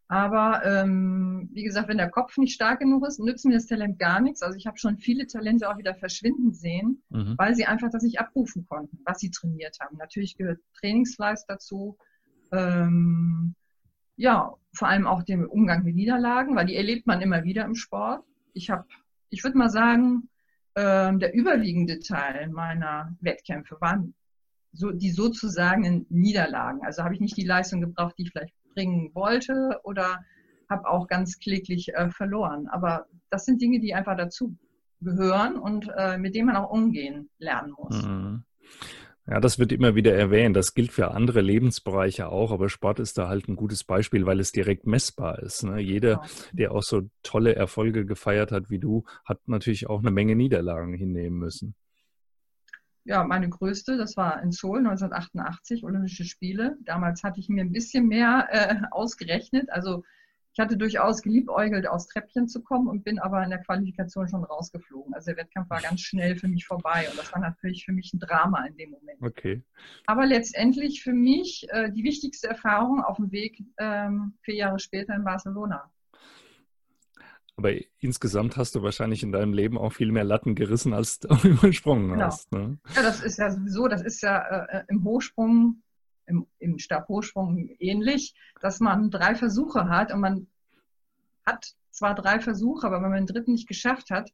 Aber 0.08 0.64
ähm, 0.64 1.50
wie 1.54 1.64
gesagt, 1.64 1.88
wenn 1.88 1.98
der 1.98 2.12
Kopf 2.12 2.38
nicht 2.38 2.54
stark 2.54 2.80
genug 2.80 3.08
ist, 3.08 3.20
nützt 3.20 3.46
mir 3.46 3.56
das 3.56 3.66
Talent 3.66 3.98
gar 3.98 4.22
nichts. 4.22 4.44
Also 4.44 4.58
ich 4.58 4.68
habe 4.68 4.78
schon 4.78 4.98
viele 4.98 5.26
Talente 5.26 5.68
auch 5.68 5.78
wieder 5.78 5.96
verschwinden 5.96 6.54
sehen, 6.54 7.02
mhm. 7.10 7.34
weil 7.38 7.56
sie 7.56 7.66
einfach 7.66 7.90
das 7.90 8.04
nicht 8.04 8.20
abrufen 8.20 8.66
konnten, 8.68 9.00
was 9.06 9.20
sie 9.20 9.32
trainiert 9.32 9.78
haben. 9.80 9.98
Natürlich 9.98 10.38
gehört 10.38 10.60
Trainingsfleiß 10.80 11.48
dazu. 11.48 11.98
Ähm, 12.52 13.56
ja, 14.16 14.54
vor 14.74 14.88
allem 14.88 15.08
auch 15.08 15.24
den 15.24 15.46
Umgang 15.46 15.84
mit 15.84 15.96
Niederlagen, 15.96 16.56
weil 16.56 16.68
die 16.68 16.76
erlebt 16.76 17.08
man 17.08 17.22
immer 17.22 17.44
wieder 17.44 17.66
im 17.66 17.74
Sport. 17.74 18.24
Ich 18.54 18.70
habe, 18.70 18.86
ich 19.30 19.44
würde 19.44 19.58
mal 19.58 19.70
sagen, 19.70 20.30
ähm, 20.76 21.20
der 21.20 21.34
überwiegende 21.34 22.00
Teil 22.00 22.50
meiner 22.50 23.16
Wettkämpfe 23.22 23.78
waren 23.80 24.14
so, 24.72 24.92
die 24.92 25.12
sozusagen 25.12 26.06
Niederlagen. 26.10 26.82
Also 26.84 27.04
habe 27.04 27.14
ich 27.14 27.22
nicht 27.22 27.38
die 27.38 27.46
Leistung 27.46 27.82
gebraucht, 27.82 28.16
die 28.18 28.24
ich 28.24 28.32
vielleicht 28.32 28.56
bringen 28.74 29.12
wollte 29.14 29.80
oder 29.84 30.24
habe 30.70 30.88
auch 30.88 31.08
ganz 31.08 31.40
kläglich 31.40 31.94
äh, 31.94 32.10
verloren. 32.10 32.68
Aber 32.68 33.06
das 33.30 33.46
sind 33.46 33.62
Dinge, 33.62 33.80
die 33.80 33.94
einfach 33.94 34.18
dazu 34.18 34.58
gehören 35.02 35.58
und 35.58 35.90
äh, 35.96 36.18
mit 36.18 36.34
denen 36.36 36.48
man 36.48 36.56
auch 36.56 36.72
umgehen 36.72 37.30
lernen 37.38 37.74
muss. 37.78 38.02
Mhm. 38.04 38.44
Ja, 39.26 39.40
das 39.40 39.58
wird 39.58 39.72
immer 39.72 39.96
wieder 39.96 40.14
erwähnt. 40.14 40.56
Das 40.56 40.74
gilt 40.74 40.92
für 40.92 41.12
andere 41.12 41.40
Lebensbereiche 41.40 42.28
auch, 42.28 42.52
aber 42.52 42.68
Sport 42.68 43.00
ist 43.00 43.18
da 43.18 43.30
halt 43.30 43.48
ein 43.48 43.56
gutes 43.56 43.86
Beispiel, 43.86 44.26
weil 44.26 44.42
es 44.42 44.52
direkt 44.52 44.86
messbar 44.86 45.40
ist. 45.40 45.64
Ne? 45.64 45.80
Jeder, 45.80 46.16
genau. 46.16 46.28
der 46.52 46.72
auch 46.74 46.84
so 46.84 47.10
tolle 47.24 47.56
Erfolge 47.56 48.06
gefeiert 48.06 48.52
hat 48.52 48.70
wie 48.70 48.80
du, 48.80 49.06
hat 49.24 49.48
natürlich 49.48 49.88
auch 49.88 50.00
eine 50.00 50.12
Menge 50.12 50.36
Niederlagen 50.36 50.94
hinnehmen 50.94 51.38
müssen. 51.38 51.74
Ja, 53.06 53.24
meine 53.24 53.50
größte, 53.50 53.98
das 53.98 54.16
war 54.18 54.42
in 54.42 54.52
Seoul 54.52 54.80
1988, 54.80 55.84
Olympische 55.84 56.26
Spiele. 56.26 56.78
Damals 56.82 57.24
hatte 57.24 57.40
ich 57.40 57.50
mir 57.50 57.62
ein 57.62 57.72
bisschen 57.72 58.08
mehr 58.08 58.48
äh, 58.52 58.76
ausgerechnet. 58.92 59.70
Also 59.70 60.04
ich 60.54 60.60
hatte 60.60 60.78
durchaus 60.78 61.24
geliebäugelt, 61.24 61.88
aus 61.88 62.08
Treppchen 62.08 62.48
zu 62.48 62.62
kommen 62.62 62.88
und 62.88 63.04
bin 63.04 63.18
aber 63.18 63.44
in 63.44 63.50
der 63.50 63.60
Qualifikation 63.60 64.28
schon 64.28 64.44
rausgeflogen. 64.44 65.14
Also 65.16 65.32
der 65.32 65.38
Wettkampf 65.38 65.70
war 65.72 65.82
ganz 65.82 66.02
schnell 66.02 66.36
für 66.36 66.48
mich 66.48 66.66
vorbei 66.66 67.08
und 67.10 67.18
das 67.18 67.34
war 67.34 67.42
natürlich 67.42 67.86
für 67.86 67.92
mich 67.92 68.14
ein 68.14 68.20
Drama 68.20 68.66
in 68.66 68.78
dem 68.78 68.92
Moment. 68.92 69.20
Okay. 69.22 69.64
Aber 70.06 70.26
letztendlich 70.26 71.02
für 71.02 71.14
mich 71.14 71.68
äh, 71.70 71.92
die 71.92 72.04
wichtigste 72.04 72.48
Erfahrung 72.48 73.04
auf 73.04 73.18
dem 73.18 73.32
Weg 73.32 73.64
ähm, 73.78 74.36
vier 74.42 74.56
Jahre 74.56 74.80
später 74.80 75.16
in 75.16 75.24
Barcelona. 75.24 75.92
Aber 77.56 77.72
insgesamt 78.00 78.58
hast 78.58 78.74
du 78.76 78.82
wahrscheinlich 78.82 79.22
in 79.22 79.32
deinem 79.32 79.54
Leben 79.54 79.78
auch 79.78 79.94
viel 79.94 80.12
mehr 80.12 80.24
Latten 80.24 80.56
gerissen, 80.56 80.94
als 80.94 81.20
du 81.20 81.28
übersprungen 81.48 82.10
genau. 82.10 82.26
hast. 82.26 82.52
Ne? 82.52 82.80
Ja, 82.96 83.04
das 83.04 83.22
ist 83.22 83.38
ja 83.38 83.52
sowieso, 83.52 83.88
das 83.88 84.02
ist 84.02 84.22
ja 84.22 84.66
äh, 84.66 84.84
im 84.88 85.04
Hochsprung 85.04 85.83
im, 86.26 86.48
im 86.60 86.80
Stabhochsprung 86.80 87.70
ähnlich, 87.80 88.34
dass 88.62 88.80
man 88.80 89.12
drei 89.12 89.36
Versuche 89.36 89.90
hat 89.90 90.14
und 90.14 90.22
man 90.22 90.48
hat 91.46 91.74
zwar 91.92 92.16
drei 92.16 92.40
Versuche, 92.40 92.88
aber 92.88 93.02
wenn 93.02 93.12
man 93.12 93.26
den 93.26 93.34
dritten 93.34 93.54
nicht 93.54 93.68
geschafft 93.68 94.10
hat, 94.10 94.32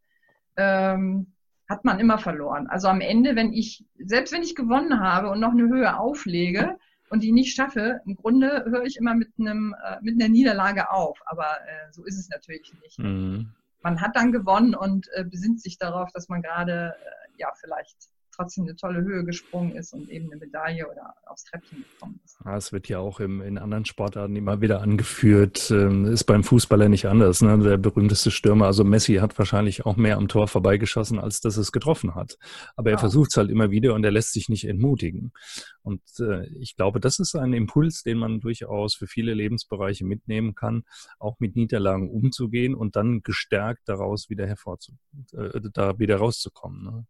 ähm, 0.55 1.34
hat 1.67 1.86
man 1.86 2.00
immer 2.00 2.17
verloren. 2.17 2.67
Also 2.67 2.88
am 2.88 3.01
Ende, 3.01 3.36
wenn 3.36 3.53
ich, 3.53 3.86
selbst 4.00 4.34
wenn 4.34 4.41
ich 4.41 4.55
gewonnen 4.55 5.00
habe 5.00 5.29
und 5.29 5.39
noch 5.39 5.51
eine 5.51 5.67
Höhe 5.67 5.98
auflege 5.98 6.77
und 7.10 7.22
die 7.22 7.31
nicht 7.31 7.55
schaffe, 7.55 8.01
im 8.05 8.15
Grunde 8.15 8.65
höre 8.67 8.84
ich 8.84 8.98
immer 8.98 9.13
mit 9.13 9.29
einem, 9.39 9.75
äh, 9.84 9.98
mit 10.01 10.19
einer 10.19 10.29
Niederlage 10.29 10.91
auf. 10.91 11.19
Aber 11.25 11.46
äh, 11.46 11.91
so 11.91 12.03
ist 12.05 12.17
es 12.17 12.29
natürlich 12.29 12.74
nicht. 12.81 12.98
Mhm. 12.98 13.51
Man 13.81 14.01
hat 14.01 14.15
dann 14.15 14.31
gewonnen 14.31 14.75
und 14.75 15.08
äh, 15.13 15.24
besinnt 15.24 15.62
sich 15.62 15.77
darauf, 15.77 16.12
dass 16.12 16.27
man 16.27 16.41
gerade 16.41 16.96
äh, 16.98 17.39
ja 17.39 17.51
vielleicht 17.55 18.10
trotzdem 18.39 18.63
eine 18.63 18.75
tolle 18.75 19.01
Höhe 19.01 19.25
gesprungen 19.25 19.75
ist 19.75 19.93
und 19.93 20.10
eben 20.10 20.31
eine 20.31 20.39
Medaille 20.39 20.89
oder 20.89 21.13
aufs 21.25 21.43
Treppchen 21.43 21.84
gekommen 21.84 22.19
ist. 22.24 22.39
Ja, 22.46 22.55
es 22.55 22.72
wird 22.72 22.88
ja 22.88 23.00
auch 23.00 23.19
im, 23.19 23.41
in 23.41 23.58
anderen 23.58 23.84
Sportarten 23.84 24.36
immer 24.36 24.62
wieder 24.62 24.81
angeführt. 24.81 25.69
Ähm, 25.72 26.05
ist 26.05 26.24
beim 26.24 26.43
Fußballer 26.43 26.88
nicht 26.88 27.05
anders. 27.08 27.41
Ne? 27.41 27.60
Der 27.60 27.77
berühmteste 27.77 28.31
Stürmer, 28.31 28.67
also 28.67 28.86
Messi, 28.86 29.15
hat 29.15 29.38
wahrscheinlich 29.38 29.86
auch 29.86 29.98
mehr 29.98 30.17
am 30.17 30.29
Tor 30.29 30.48
vorbeigeschossen, 30.48 31.19
als 31.19 31.41
dass 31.41 31.58
es 31.58 31.74
getroffen 31.74 32.15
hat. 32.15 32.38
Aber 32.77 32.91
er 32.91 32.96
ja. 32.96 33.00
versucht 33.00 33.31
es 33.31 33.38
halt 33.38 33.50
immer 33.50 33.72
wieder 33.72 33.93
und 33.93 34.05
er 34.05 34.12
lässt 34.12 34.31
sich 34.31 34.48
nicht 34.48 34.65
entmutigen. 34.65 35.34
Und 35.81 36.01
äh, 36.19 36.48
ich 36.60 36.77
glaube, 36.77 37.01
das 37.01 37.19
ist 37.19 37.36
ein 37.36 37.51
Impuls, 37.51 38.03
den 38.03 38.17
man 38.17 38.39
durchaus 38.39 38.96
für 38.96 39.08
viele 39.08 39.34
Lebensbereiche 39.34 40.05
mitnehmen 40.05 40.55
kann, 40.55 40.84
auch 41.19 41.39
mit 41.39 41.58
Niederlagen 41.58 42.10
umzugehen 42.10 42.74
und 42.74 42.96
dann 42.96 43.22
gestärkt 43.22 43.81
daraus 43.88 44.29
wieder 44.29 44.48
hervorzu, 44.48 44.93
äh, 45.34 45.60
da 45.74 46.00
wieder 46.00 46.17
rauszukommen. 46.17 46.84
Ne? 46.84 47.05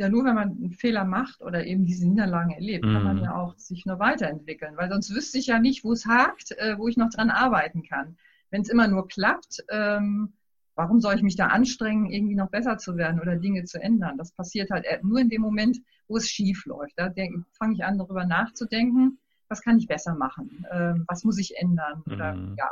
Ja 0.00 0.08
nur 0.08 0.24
wenn 0.24 0.34
man 0.34 0.48
einen 0.50 0.72
Fehler 0.72 1.04
macht 1.04 1.42
oder 1.42 1.66
eben 1.66 1.84
diese 1.84 2.08
Niederlagen 2.08 2.52
erlebt, 2.52 2.84
kann 2.84 3.04
man 3.04 3.18
mhm. 3.18 3.24
ja 3.24 3.34
auch 3.36 3.56
sich 3.58 3.84
nur 3.84 3.98
weiterentwickeln, 3.98 4.74
weil 4.76 4.88
sonst 4.88 5.14
wüsste 5.14 5.38
ich 5.38 5.48
ja 5.48 5.58
nicht, 5.58 5.84
wo 5.84 5.92
es 5.92 6.06
hakt, 6.06 6.52
äh, 6.52 6.78
wo 6.78 6.88
ich 6.88 6.96
noch 6.96 7.10
dran 7.10 7.28
arbeiten 7.28 7.82
kann. 7.82 8.16
Wenn 8.50 8.62
es 8.62 8.70
immer 8.70 8.88
nur 8.88 9.08
klappt, 9.08 9.62
ähm, 9.68 10.32
warum 10.74 11.00
soll 11.00 11.16
ich 11.16 11.22
mich 11.22 11.36
da 11.36 11.48
anstrengen, 11.48 12.10
irgendwie 12.10 12.34
noch 12.34 12.48
besser 12.48 12.78
zu 12.78 12.96
werden 12.96 13.20
oder 13.20 13.36
Dinge 13.36 13.64
zu 13.64 13.78
ändern? 13.80 14.16
Das 14.16 14.32
passiert 14.32 14.70
halt 14.70 14.86
nur 15.04 15.20
in 15.20 15.28
dem 15.28 15.42
Moment, 15.42 15.78
wo 16.08 16.16
es 16.16 16.28
schief 16.28 16.64
läuft. 16.64 16.94
Da 16.96 17.12
fange 17.52 17.74
ich 17.74 17.84
an, 17.84 17.98
darüber 17.98 18.24
nachzudenken, 18.24 19.18
was 19.48 19.60
kann 19.60 19.76
ich 19.76 19.86
besser 19.86 20.14
machen? 20.14 20.64
Ähm, 20.72 21.04
was 21.08 21.24
muss 21.24 21.38
ich 21.38 21.58
ändern? 21.58 22.02
Oder 22.10 22.34
mhm. 22.34 22.54
ja, 22.56 22.70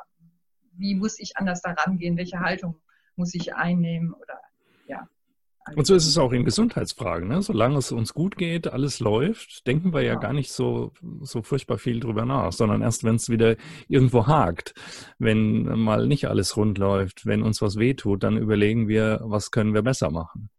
wie 0.72 0.94
muss 0.94 1.20
ich 1.20 1.36
anders 1.36 1.60
da 1.60 1.72
rangehen? 1.72 2.16
Welche 2.16 2.40
Haltung 2.40 2.76
muss 3.16 3.34
ich 3.34 3.54
einnehmen? 3.54 4.14
Oder 4.14 4.40
ja, 4.86 5.06
und 5.76 5.86
so 5.86 5.94
ist 5.94 6.06
es 6.06 6.18
auch 6.18 6.32
in 6.32 6.44
Gesundheitsfragen. 6.44 7.28
Ne? 7.28 7.42
Solange 7.42 7.78
es 7.78 7.92
uns 7.92 8.14
gut 8.14 8.36
geht, 8.36 8.72
alles 8.72 9.00
läuft, 9.00 9.66
denken 9.66 9.92
wir 9.92 10.02
ja, 10.02 10.14
ja 10.14 10.18
gar 10.18 10.32
nicht 10.32 10.52
so, 10.52 10.92
so 11.22 11.42
furchtbar 11.42 11.78
viel 11.78 12.00
drüber 12.00 12.24
nach, 12.24 12.52
sondern 12.52 12.82
erst, 12.82 13.04
wenn 13.04 13.16
es 13.16 13.28
wieder 13.28 13.56
irgendwo 13.88 14.26
hakt, 14.26 14.74
wenn 15.18 15.64
mal 15.78 16.06
nicht 16.06 16.28
alles 16.28 16.56
rund 16.56 16.78
läuft, 16.78 17.26
wenn 17.26 17.42
uns 17.42 17.62
was 17.62 17.76
wehtut, 17.76 18.22
dann 18.22 18.36
überlegen 18.36 18.88
wir, 18.88 19.20
was 19.22 19.50
können 19.50 19.74
wir 19.74 19.82
besser 19.82 20.10
machen. 20.10 20.50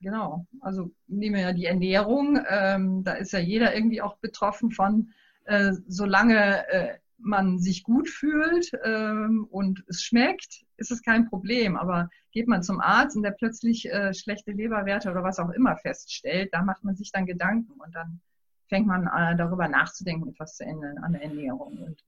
Genau, 0.00 0.46
also 0.60 0.90
nehmen 1.06 1.36
wir 1.36 1.42
ja 1.42 1.52
die 1.52 1.66
Ernährung, 1.66 2.40
ähm, 2.48 3.04
da 3.04 3.12
ist 3.12 3.32
ja 3.32 3.38
jeder 3.38 3.74
irgendwie 3.74 4.02
auch 4.02 4.16
betroffen 4.16 4.72
von, 4.72 5.12
äh, 5.44 5.72
solange 5.86 6.68
äh, 6.68 6.98
man 7.22 7.58
sich 7.58 7.82
gut 7.82 8.08
fühlt 8.08 8.70
ähm, 8.84 9.46
und 9.50 9.84
es 9.88 10.02
schmeckt, 10.02 10.64
ist 10.76 10.90
es 10.90 11.02
kein 11.02 11.28
Problem. 11.28 11.76
Aber 11.76 12.08
geht 12.32 12.48
man 12.48 12.62
zum 12.62 12.80
Arzt 12.80 13.16
und 13.16 13.22
der 13.22 13.30
plötzlich 13.32 13.90
äh, 13.90 14.12
schlechte 14.14 14.52
Leberwerte 14.52 15.10
oder 15.10 15.22
was 15.22 15.38
auch 15.38 15.50
immer 15.50 15.76
feststellt, 15.76 16.50
da 16.52 16.62
macht 16.62 16.84
man 16.84 16.96
sich 16.96 17.12
dann 17.12 17.26
Gedanken 17.26 17.72
und 17.72 17.94
dann 17.94 18.20
fängt 18.68 18.86
man 18.86 19.06
äh, 19.06 19.36
darüber 19.36 19.68
nachzudenken, 19.68 20.30
etwas 20.30 20.56
zu 20.56 20.64
ändern 20.64 20.98
an 20.98 21.12
der 21.12 21.22
Ernährung. 21.22 21.78
Und 21.78 22.02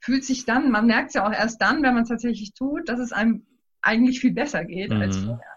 fühlt 0.00 0.24
sich 0.24 0.44
dann, 0.44 0.70
man 0.70 0.86
merkt 0.86 1.08
es 1.08 1.14
ja 1.14 1.26
auch 1.26 1.32
erst 1.32 1.60
dann, 1.62 1.82
wenn 1.82 1.94
man 1.94 2.02
es 2.02 2.08
tatsächlich 2.08 2.52
tut, 2.54 2.88
dass 2.88 2.98
es 2.98 3.12
einem 3.12 3.46
eigentlich 3.80 4.20
viel 4.20 4.32
besser 4.32 4.64
geht 4.64 4.90
mhm. 4.90 5.00
als 5.00 5.16
vorher. 5.16 5.51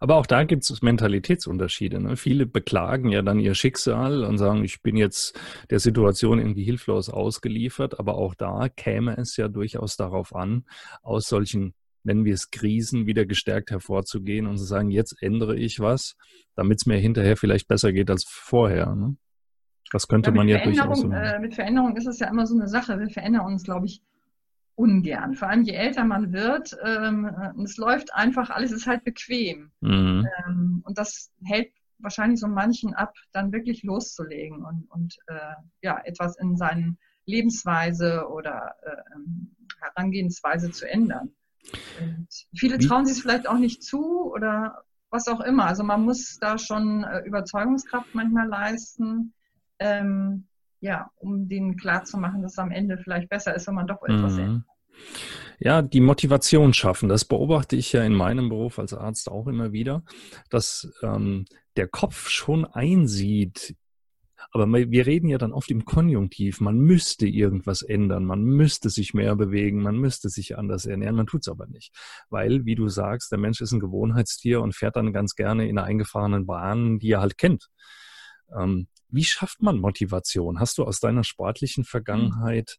Aber 0.00 0.16
auch 0.16 0.26
da 0.26 0.44
gibt 0.44 0.68
es 0.68 0.82
Mentalitätsunterschiede. 0.82 2.00
Ne? 2.00 2.16
Viele 2.16 2.46
beklagen 2.46 3.10
ja 3.10 3.22
dann 3.22 3.40
ihr 3.40 3.54
Schicksal 3.54 4.24
und 4.24 4.38
sagen, 4.38 4.64
ich 4.64 4.82
bin 4.82 4.96
jetzt 4.96 5.38
der 5.70 5.80
Situation 5.80 6.38
irgendwie 6.38 6.64
hilflos 6.64 7.08
ausgeliefert. 7.08 7.98
Aber 7.98 8.14
auch 8.16 8.34
da 8.34 8.68
käme 8.68 9.16
es 9.16 9.36
ja 9.36 9.48
durchaus 9.48 9.96
darauf 9.96 10.34
an, 10.34 10.64
aus 11.02 11.26
solchen, 11.26 11.74
nennen 12.04 12.24
wir 12.24 12.34
es 12.34 12.50
Krisen, 12.50 13.06
wieder 13.06 13.26
gestärkt 13.26 13.70
hervorzugehen 13.70 14.46
und 14.46 14.58
zu 14.58 14.64
sagen, 14.64 14.90
jetzt 14.90 15.16
ändere 15.20 15.56
ich 15.56 15.80
was, 15.80 16.16
damit 16.54 16.78
es 16.80 16.86
mir 16.86 16.98
hinterher 16.98 17.36
vielleicht 17.36 17.68
besser 17.68 17.92
geht 17.92 18.10
als 18.10 18.24
vorher. 18.28 18.94
Ne? 18.94 19.16
Das 19.92 20.06
könnte 20.06 20.30
ja, 20.30 20.36
man 20.36 20.48
ja 20.48 20.62
durchaus. 20.62 21.00
So 21.00 21.10
äh, 21.10 21.38
mit 21.40 21.54
Veränderung 21.54 21.96
ist 21.96 22.06
es 22.06 22.18
ja 22.18 22.28
immer 22.28 22.46
so 22.46 22.54
eine 22.54 22.68
Sache. 22.68 22.98
Wir 22.98 23.08
verändern 23.08 23.46
uns, 23.46 23.64
glaube 23.64 23.86
ich, 23.86 24.02
ungern. 24.78 25.34
Vor 25.34 25.48
allem 25.48 25.62
je 25.62 25.72
älter 25.72 26.04
man 26.04 26.32
wird, 26.32 26.76
ähm, 26.84 27.28
es 27.64 27.76
läuft 27.76 28.14
einfach, 28.14 28.50
alles 28.50 28.70
ist 28.70 28.86
halt 28.86 29.04
bequem. 29.04 29.72
Mhm. 29.80 30.26
Ähm, 30.46 30.82
und 30.84 30.98
das 30.98 31.32
hält 31.44 31.72
wahrscheinlich 31.98 32.38
so 32.38 32.46
manchen 32.46 32.94
ab, 32.94 33.14
dann 33.32 33.52
wirklich 33.52 33.82
loszulegen 33.82 34.64
und, 34.64 34.88
und 34.90 35.16
äh, 35.26 35.54
ja, 35.82 36.00
etwas 36.04 36.38
in 36.38 36.56
seinen 36.56 36.96
Lebensweise 37.26 38.28
oder 38.28 38.76
äh, 38.82 39.84
Herangehensweise 39.84 40.70
zu 40.70 40.88
ändern. 40.88 41.30
Und 42.00 42.28
viele 42.56 42.78
trauen 42.78 43.04
sich 43.04 43.16
es 43.16 43.22
vielleicht 43.22 43.48
auch 43.48 43.58
nicht 43.58 43.82
zu 43.82 44.32
oder 44.32 44.84
was 45.10 45.26
auch 45.26 45.40
immer. 45.40 45.66
Also 45.66 45.82
man 45.82 46.04
muss 46.04 46.38
da 46.40 46.56
schon 46.56 47.02
äh, 47.02 47.20
Überzeugungskraft 47.26 48.14
manchmal 48.14 48.46
leisten, 48.46 49.34
ähm, 49.80 50.46
ja, 50.80 51.10
um 51.16 51.48
denen 51.48 51.76
klarzumachen, 51.76 52.42
dass 52.42 52.52
es 52.52 52.58
am 52.58 52.70
Ende 52.70 52.98
vielleicht 52.98 53.28
besser 53.28 53.54
ist, 53.54 53.66
wenn 53.66 53.74
man 53.74 53.86
doch 53.86 54.02
etwas 54.02 54.34
mhm. 54.34 54.40
ändert. 54.40 54.64
Ja, 55.60 55.82
die 55.82 56.00
Motivation 56.00 56.72
schaffen, 56.72 57.08
das 57.08 57.24
beobachte 57.24 57.76
ich 57.76 57.92
ja 57.92 58.02
in 58.04 58.14
meinem 58.14 58.48
Beruf 58.48 58.78
als 58.78 58.94
Arzt 58.94 59.30
auch 59.30 59.46
immer 59.46 59.72
wieder, 59.72 60.02
dass 60.50 60.92
ähm, 61.02 61.46
der 61.76 61.88
Kopf 61.88 62.28
schon 62.28 62.64
einsieht, 62.64 63.76
aber 64.50 64.66
wir 64.72 65.06
reden 65.06 65.28
ja 65.28 65.36
dann 65.36 65.52
oft 65.52 65.70
im 65.70 65.84
Konjunktiv, 65.84 66.60
man 66.60 66.78
müsste 66.78 67.26
irgendwas 67.26 67.82
ändern, 67.82 68.24
man 68.24 68.42
müsste 68.42 68.88
sich 68.88 69.12
mehr 69.12 69.36
bewegen, 69.36 69.82
man 69.82 69.96
müsste 69.96 70.30
sich 70.30 70.56
anders 70.56 70.86
ernähren, 70.86 71.16
man 71.16 71.26
tut 71.26 71.42
es 71.42 71.48
aber 71.48 71.66
nicht. 71.66 71.94
Weil, 72.30 72.64
wie 72.64 72.74
du 72.74 72.88
sagst, 72.88 73.30
der 73.30 73.38
Mensch 73.38 73.60
ist 73.60 73.72
ein 73.72 73.80
Gewohnheitstier 73.80 74.62
und 74.62 74.74
fährt 74.74 74.96
dann 74.96 75.12
ganz 75.12 75.34
gerne 75.34 75.68
in 75.68 75.78
eingefahrenen 75.78 76.46
Bahnen, 76.46 76.98
die 76.98 77.10
er 77.10 77.20
halt 77.20 77.36
kennt. 77.36 77.68
Ähm, 78.58 78.88
wie 79.10 79.24
schafft 79.24 79.62
man 79.62 79.78
Motivation? 79.78 80.60
Hast 80.60 80.78
du 80.78 80.84
aus 80.84 81.00
deiner 81.00 81.24
sportlichen 81.24 81.84
hm. 81.84 81.88
Vergangenheit 81.88 82.78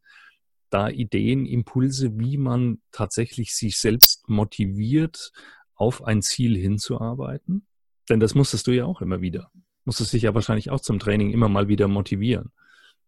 da 0.69 0.89
Ideen, 0.89 1.45
Impulse, 1.45 2.19
wie 2.19 2.38
man 2.38 2.81
tatsächlich 2.91 3.55
sich 3.55 3.77
selbst 3.77 4.29
motiviert, 4.29 5.31
auf 5.75 6.03
ein 6.03 6.21
Ziel 6.21 6.57
hinzuarbeiten? 6.57 7.65
Denn 8.09 8.19
das 8.19 8.36
musstest 8.36 8.67
du 8.67 8.71
ja 8.71 8.86
auch 8.86 9.01
immer 9.01 9.21
wieder. 9.21 9.51
Musstest 9.86 10.13
dich 10.13 10.24
ja 10.24 10.33
wahrscheinlich 10.36 10.69
auch 10.69 10.81
zum 10.81 11.00
Training 11.00 11.31
immer 11.31 11.50
mal 11.50 11.67
wieder 11.67 11.88
motivieren. 11.88 12.51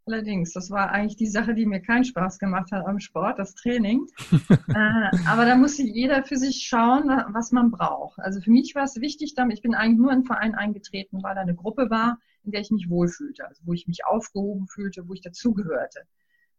Allerdings, 0.08 0.52
das 0.54 0.72
war 0.72 0.90
eigentlich 0.90 1.16
die 1.16 1.28
Sache, 1.28 1.54
die 1.54 1.68
mir 1.68 1.80
keinen 1.80 2.04
Spaß 2.04 2.40
gemacht 2.40 2.72
hat 2.72 2.88
am 2.88 3.00
Sport, 3.00 3.38
das 3.38 3.54
Training. 3.54 4.08
äh, 4.50 5.18
aber 5.28 5.46
da 5.46 5.56
musste 5.56 5.84
jeder 5.84 6.24
für 6.24 6.38
sich 6.38 6.66
schauen, 6.68 7.08
was 7.30 7.52
man 7.52 7.70
braucht. 7.70 8.20
Also 8.20 8.42
für 8.42 8.50
mich 8.50 8.74
war 8.74 8.84
es 8.84 9.00
wichtig, 9.00 9.36
ich 9.38 9.62
bin 9.62 9.76
eigentlich 9.76 10.00
nur 10.00 10.10
in 10.10 10.18
einen 10.18 10.26
Verein 10.26 10.56
eingetreten, 10.56 11.22
weil 11.22 11.36
da 11.36 11.42
eine 11.42 11.56
Gruppe 11.56 11.92
war, 11.92 12.18
in 12.44 12.52
der 12.52 12.62
ich 12.62 12.72
mich 12.72 12.90
wohlfühlte, 12.90 13.48
also 13.48 13.62
wo 13.66 13.74
ich 13.74 13.88
mich 13.88 14.06
aufgehoben 14.06 14.68
fühlte, 14.68 15.08
wo 15.08 15.14
ich 15.14 15.22
dazugehörte. 15.22 16.02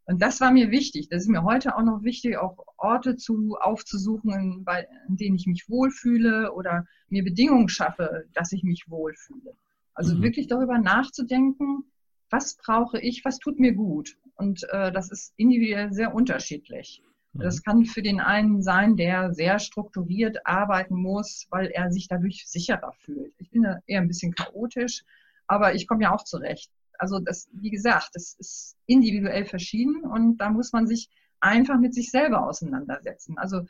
Und 0.05 0.21
das 0.21 0.41
war 0.41 0.51
mir 0.51 0.71
wichtig. 0.71 1.09
Das 1.09 1.23
ist 1.23 1.29
mir 1.29 1.45
heute 1.45 1.77
auch 1.77 1.83
noch 1.83 2.03
wichtig, 2.03 2.37
auch 2.37 2.59
Orte 2.77 3.17
zu 3.17 3.57
aufzusuchen, 3.61 4.33
in, 4.33 4.67
in 5.09 5.17
denen 5.17 5.37
ich 5.37 5.47
mich 5.47 5.69
wohlfühle 5.69 6.53
oder 6.53 6.87
mir 7.09 7.23
Bedingungen 7.23 7.69
schaffe, 7.69 8.25
dass 8.35 8.53
ich 8.53 8.65
mich 8.65 8.85
wohlfühle. 8.89 9.57
Also 9.95 10.17
mhm. 10.17 10.23
wirklich 10.23 10.49
darüber 10.49 10.79
nachzudenken, 10.79 11.85
was 12.31 12.57
brauche 12.57 12.99
ich, 12.99 13.25
was 13.25 13.39
tut 13.39 13.61
mir 13.61 13.75
gut. 13.75 14.17
Und 14.35 14.65
äh, 14.71 14.91
das 14.91 15.11
ist 15.11 15.35
individuell 15.37 15.93
sehr 15.93 16.15
unterschiedlich. 16.15 17.03
Mhm. 17.33 17.41
Das 17.41 17.63
kann 17.63 17.85
für 17.85 18.03
den 18.03 18.21
einen 18.21 18.63
sein, 18.63 18.97
der 18.97 19.33
sehr 19.35 19.59
strukturiert 19.59 20.47
arbeiten 20.47 20.97
muss, 20.97 21.47
weil 21.51 21.67
er 21.67 21.93
sich 21.93 22.09
dadurch 22.09 22.47
sicherer 22.47 22.93
fühlt. 22.99 23.35
Ich 23.39 23.51
bin 23.51 23.65
eher 23.87 24.01
ein 24.01 24.09
bisschen 24.09 24.35
chaotisch, 24.35 25.05
aber 25.53 25.75
ich 25.75 25.87
komme 25.87 26.05
ja 26.05 26.15
auch 26.15 26.25
zurecht. 26.25 26.71
Also 26.99 27.19
das, 27.19 27.49
wie 27.53 27.71
gesagt, 27.71 28.11
das 28.15 28.35
ist 28.39 28.77
individuell 28.87 29.45
verschieden 29.45 30.03
und 30.03 30.39
da 30.39 30.51
muss 30.51 30.73
man 30.73 30.87
sich 30.87 31.11
einfach 31.41 31.79
mit 31.79 31.95
sich 31.95 32.11
selber 32.11 32.47
auseinandersetzen. 32.47 33.37
Also 33.37 33.67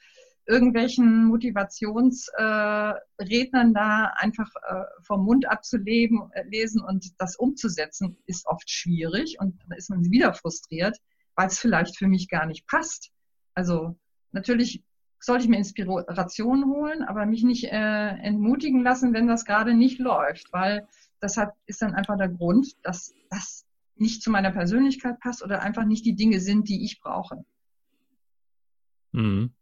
irgendwelchen 0.47 1.25
Motivationsrednern 1.27 3.71
äh, 3.71 3.75
da 3.75 4.13
einfach 4.17 4.51
äh, 4.69 4.85
vom 5.03 5.25
Mund 5.25 5.49
abzuleben, 5.49 6.31
äh, 6.33 6.45
lesen 6.49 6.83
und 6.83 7.07
das 7.19 7.37
umzusetzen, 7.37 8.17
ist 8.27 8.47
oft 8.47 8.69
schwierig 8.71 9.39
und 9.41 9.61
dann 9.67 9.79
ist 9.79 9.91
man 9.91 10.11
wieder 10.11 10.35
frustriert, 10.35 10.99
weil 11.35 11.49
es 11.49 11.59
vielleicht 11.59 11.97
für 11.97 12.09
mich 12.09 12.29
gar 12.29 12.47
nicht 12.47 12.67
passt. 12.67 13.11
Also 13.55 13.97
natürlich 14.33 14.85
sollte 15.21 15.45
ich 15.45 15.51
mir 15.51 15.59
Inspiration 15.59 16.67
holen, 16.67 17.03
aber 17.03 17.27
mich 17.27 17.45
nicht 17.45 17.65
äh, 17.65 18.09
entmutigen 18.09 18.83
lassen, 18.83 19.15
wenn 19.15 19.29
das 19.29 19.45
gerade 19.45 19.75
nicht 19.75 20.01
läuft, 20.01 20.53
weil 20.53 20.89
das 21.23 21.37
hat, 21.37 21.55
ist 21.67 21.81
dann 21.83 21.95
einfach 21.95 22.19
der 22.19 22.29
Grund, 22.29 22.75
dass 22.83 23.15
das 23.31 23.65
nicht 23.97 24.23
zu 24.23 24.31
meiner 24.31 24.51
Persönlichkeit 24.51 25.21
passt 25.21 25.43
oder 25.43 25.63
einfach 25.63 25.85
nicht 25.85 26.05
die 26.05 26.17
Dinge 26.17 26.41
sind, 26.41 26.69
die 26.69 26.85
ich 26.85 27.01
brauche. 27.01 27.45
Mhm. 29.13 29.53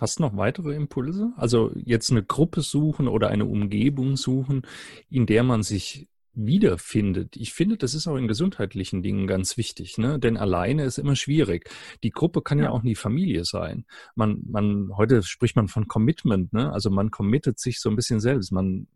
Hast 0.00 0.18
du 0.18 0.22
noch 0.22 0.36
weitere 0.36 0.74
Impulse? 0.74 1.32
Also 1.36 1.70
jetzt 1.76 2.10
eine 2.10 2.24
Gruppe 2.24 2.62
suchen 2.62 3.08
oder 3.08 3.28
eine 3.28 3.44
Umgebung 3.44 4.16
suchen, 4.16 4.62
in 5.10 5.26
der 5.26 5.42
man 5.42 5.62
sich 5.62 6.08
wiederfindet. 6.34 7.36
Ich 7.36 7.52
finde, 7.52 7.76
das 7.76 7.92
ist 7.92 8.08
auch 8.08 8.16
in 8.16 8.26
gesundheitlichen 8.26 9.02
Dingen 9.02 9.26
ganz 9.26 9.58
wichtig, 9.58 9.98
ne? 9.98 10.18
Denn 10.18 10.38
alleine 10.38 10.84
ist 10.84 10.98
immer 10.98 11.14
schwierig. 11.14 11.68
Die 12.02 12.10
Gruppe 12.10 12.40
kann 12.40 12.58
ja, 12.58 12.64
ja 12.64 12.70
auch 12.70 12.82
nie 12.82 12.94
Familie 12.94 13.44
sein. 13.44 13.84
Man, 14.14 14.42
man, 14.46 14.96
heute 14.96 15.22
spricht 15.22 15.56
man 15.56 15.68
von 15.68 15.88
Commitment, 15.88 16.54
ne? 16.54 16.72
Also 16.72 16.90
man 16.90 17.10
committet 17.10 17.58
sich 17.58 17.80
so 17.80 17.90
ein 17.90 17.96
bisschen 17.96 18.18
selbst. 18.18 18.50
Man 18.50 18.86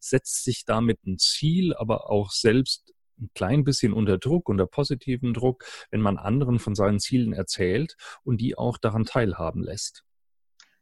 setzt 0.00 0.44
sich 0.44 0.64
damit 0.64 1.04
ein 1.06 1.18
Ziel, 1.18 1.74
aber 1.74 2.10
auch 2.10 2.30
selbst 2.30 2.92
ein 3.20 3.30
klein 3.34 3.64
bisschen 3.64 3.92
unter 3.92 4.18
Druck, 4.18 4.48
unter 4.48 4.66
positiven 4.66 5.34
Druck, 5.34 5.64
wenn 5.90 6.00
man 6.00 6.16
anderen 6.16 6.58
von 6.58 6.74
seinen 6.74 7.00
Zielen 7.00 7.32
erzählt 7.32 7.96
und 8.24 8.40
die 8.40 8.56
auch 8.56 8.78
daran 8.78 9.04
teilhaben 9.04 9.62
lässt. 9.62 10.04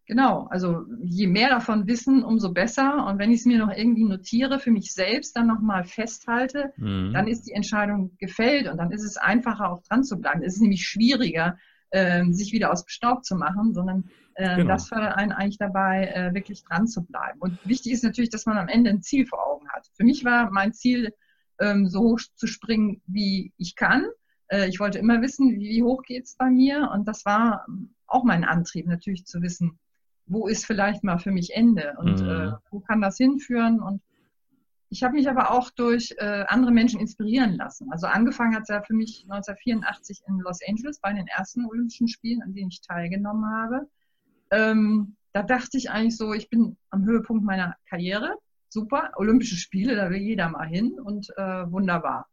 Genau, 0.09 0.47
also 0.49 0.87
je 1.03 1.27
mehr 1.27 1.51
davon 1.51 1.87
wissen, 1.87 2.25
umso 2.25 2.51
besser. 2.51 3.07
Und 3.07 3.19
wenn 3.19 3.31
ich 3.31 3.41
es 3.41 3.47
mir 3.47 3.59
noch 3.59 3.71
irgendwie 3.71 4.05
notiere, 4.05 4.59
für 4.59 4.71
mich 4.71 4.95
selbst 4.95 5.37
dann 5.37 5.47
nochmal 5.47 5.85
festhalte, 5.85 6.73
mhm. 6.79 7.13
dann 7.13 7.29
ist 7.29 7.43
die 7.43 7.53
Entscheidung 7.53 8.17
gefällt 8.17 8.69
und 8.69 8.79
dann 8.79 8.91
ist 8.91 9.05
es 9.05 9.19
einfacher, 9.19 9.71
auch 9.71 9.83
dran 9.83 10.05
zu 10.05 10.19
bleiben. 10.19 10.43
Es 10.43 10.55
ist 10.55 10.63
nämlich 10.63 10.87
schwieriger, 10.87 11.59
äh, 11.91 12.25
sich 12.31 12.55
wieder 12.55 12.73
aus 12.73 12.85
dem 12.85 12.89
Staub 12.89 13.23
zu 13.23 13.37
machen, 13.37 13.75
sondern 13.75 14.09
genau. 14.39 14.69
das 14.69 14.89
fördert 14.89 15.17
einen 15.17 15.33
eigentlich 15.33 15.59
dabei, 15.59 16.07
äh, 16.07 16.35
wirklich 16.35 16.63
dran 16.65 16.87
zu 16.87 17.05
bleiben. 17.05 17.41
Und 17.41 17.59
wichtig 17.65 17.93
ist 17.93 18.05
natürlich, 18.05 18.31
dass 18.31 18.47
man 18.47 18.59
am 18.59 18.69
Ende 18.69 18.91
ein 18.91 19.03
Ziel 19.03 19.27
vor 19.27 19.45
Augen 19.47 19.69
hat. 19.71 19.89
Für 19.95 20.05
mich 20.05 20.25
war 20.25 20.51
mein 20.51 20.73
Ziel, 20.73 21.13
ähm, 21.61 21.89
so 21.89 22.01
hoch 22.01 22.21
zu 22.37 22.47
springen, 22.47 23.03
wie 23.07 23.53
ich 23.57 23.75
kann. 23.75 24.07
Äh, 24.49 24.69
ich 24.69 24.81
wollte 24.81 24.99
immer 24.99 25.21
wissen, 25.23 25.59
wie 25.59 25.83
hoch 25.83 26.03
geht 26.03 26.25
es 26.25 26.37
bei 26.37 26.51
mir. 26.51 26.91
Und 26.93 27.07
das 27.09 27.25
war 27.25 27.67
auch 28.07 28.25
mein 28.25 28.45
Antrieb, 28.45 28.87
natürlich 28.87 29.27
zu 29.27 29.43
wissen, 29.43 29.79
wo 30.27 30.47
ist 30.47 30.67
vielleicht 30.67 31.05
mal 31.05 31.19
für 31.19 31.33
mich 31.33 31.55
Ende 31.55 31.95
und 31.99 32.21
mhm. 32.21 32.29
äh, 32.29 32.53
wo 32.71 32.81
kann 32.81 33.01
das 33.01 33.17
hinführen. 33.17 33.81
Und 33.81 34.03
ich 34.91 35.03
habe 35.03 35.15
mich 35.15 35.29
aber 35.29 35.51
auch 35.51 35.71
durch 35.71 36.15
äh, 36.19 36.45
andere 36.49 36.73
Menschen 36.73 37.01
inspirieren 37.01 37.57
lassen. 37.57 37.91
Also 37.91 38.07
angefangen 38.07 38.55
hat 38.55 38.63
es 38.63 38.69
ja 38.69 38.83
für 38.83 38.95
mich 38.95 39.27
1984 39.29 40.23
in 40.27 40.39
Los 40.39 40.61
Angeles 40.67 41.01
bei 41.01 41.13
den 41.13 41.27
ersten 41.27 41.67
Olympischen 41.67 42.09
Spielen, 42.09 42.43
an 42.43 42.55
denen 42.55 42.69
ich 42.71 42.81
teilgenommen 42.81 43.51
habe. 43.51 43.89
Ähm, 44.51 45.17
da 45.33 45.43
dachte 45.43 45.77
ich 45.77 45.91
eigentlich 45.91 46.17
so, 46.17 46.33
ich 46.33 46.51
bin 46.51 46.77
am 46.91 47.05
Höhepunkt 47.05 47.45
meiner 47.45 47.77
Karriere. 47.89 48.37
Super, 48.71 49.13
Olympische 49.17 49.57
Spiele, 49.57 49.97
da 49.97 50.11
will 50.11 50.19
jeder 50.19 50.49
mal 50.49 50.67
hin 50.67 50.99
und 51.01 51.31
äh, 51.37 51.71
wunderbar. 51.71 52.27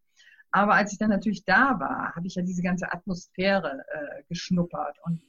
Aber 0.52 0.74
als 0.74 0.92
ich 0.94 0.98
dann 0.98 1.10
natürlich 1.10 1.44
da 1.46 1.80
war, 1.80 2.16
habe 2.16 2.28
ich 2.28 2.36
ja 2.36 2.42
diese 2.42 2.62
ganze 2.62 2.92
Atmosphäre 2.92 3.84
äh, 3.92 4.24
geschnuppert 4.30 4.98
und 5.04 5.22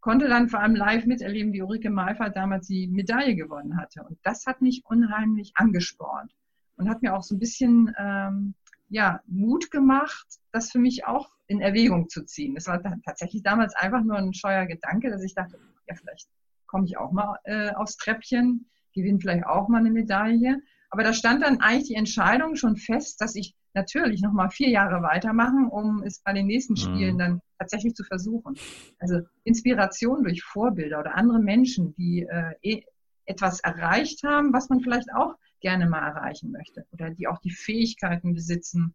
konnte 0.00 0.28
dann 0.28 0.48
vor 0.48 0.60
allem 0.60 0.74
live 0.74 1.06
miterleben, 1.06 1.52
wie 1.52 1.62
Ulrike 1.62 1.90
Malfer 1.90 2.30
damals 2.30 2.66
die 2.66 2.86
Medaille 2.86 3.36
gewonnen 3.36 3.76
hatte. 3.76 4.02
Und 4.02 4.18
das 4.22 4.46
hat 4.46 4.62
mich 4.62 4.82
unheimlich 4.86 5.52
angespornt 5.56 6.32
und 6.76 6.88
hat 6.88 7.02
mir 7.02 7.14
auch 7.14 7.22
so 7.22 7.34
ein 7.34 7.38
bisschen 7.38 7.94
ähm, 7.98 8.54
ja, 8.88 9.20
Mut 9.26 9.70
gemacht, 9.70 10.26
das 10.52 10.70
für 10.70 10.78
mich 10.78 11.06
auch 11.06 11.30
in 11.46 11.60
Erwägung 11.60 12.08
zu 12.08 12.24
ziehen. 12.24 12.54
Das 12.54 12.66
war 12.66 12.82
tatsächlich 13.04 13.42
damals 13.42 13.74
einfach 13.76 14.02
nur 14.02 14.16
ein 14.16 14.34
scheuer 14.34 14.66
Gedanke, 14.66 15.10
dass 15.10 15.22
ich 15.22 15.34
dachte, 15.34 15.58
ja, 15.90 15.96
vielleicht 15.96 16.28
komme 16.66 16.86
ich 16.86 16.96
auch 16.96 17.12
mal 17.12 17.36
äh, 17.44 17.70
aufs 17.72 17.96
Treppchen, 17.96 18.70
gewinne 18.94 19.18
vielleicht 19.20 19.44
auch 19.44 19.68
mal 19.68 19.78
eine 19.78 19.90
Medaille. 19.90 20.62
Aber 20.90 21.02
da 21.02 21.12
stand 21.12 21.42
dann 21.42 21.60
eigentlich 21.60 21.88
die 21.88 21.94
Entscheidung 21.94 22.56
schon 22.56 22.76
fest, 22.76 23.20
dass 23.20 23.34
ich 23.34 23.54
natürlich 23.74 24.22
noch 24.22 24.32
mal 24.32 24.50
vier 24.50 24.68
Jahre 24.68 25.02
weitermachen, 25.02 25.68
um 25.68 26.02
es 26.02 26.20
bei 26.20 26.32
den 26.32 26.46
nächsten 26.46 26.72
mhm. 26.72 26.78
Spielen 26.78 27.18
dann 27.18 27.40
tatsächlich 27.58 27.94
zu 27.94 28.04
versuchen. 28.04 28.54
Also 28.98 29.20
Inspiration 29.44 30.24
durch 30.24 30.42
Vorbilder 30.42 31.00
oder 31.00 31.14
andere 31.14 31.38
Menschen, 31.38 31.94
die 31.94 32.26
äh, 32.28 32.54
eh 32.62 32.82
etwas 33.26 33.60
erreicht 33.60 34.24
haben, 34.24 34.52
was 34.52 34.68
man 34.68 34.80
vielleicht 34.80 35.12
auch 35.14 35.34
gerne 35.60 35.88
mal 35.88 36.00
erreichen 36.00 36.50
möchte 36.50 36.86
oder 36.90 37.10
die 37.10 37.28
auch 37.28 37.38
die 37.38 37.52
Fähigkeiten 37.52 38.34
besitzen, 38.34 38.94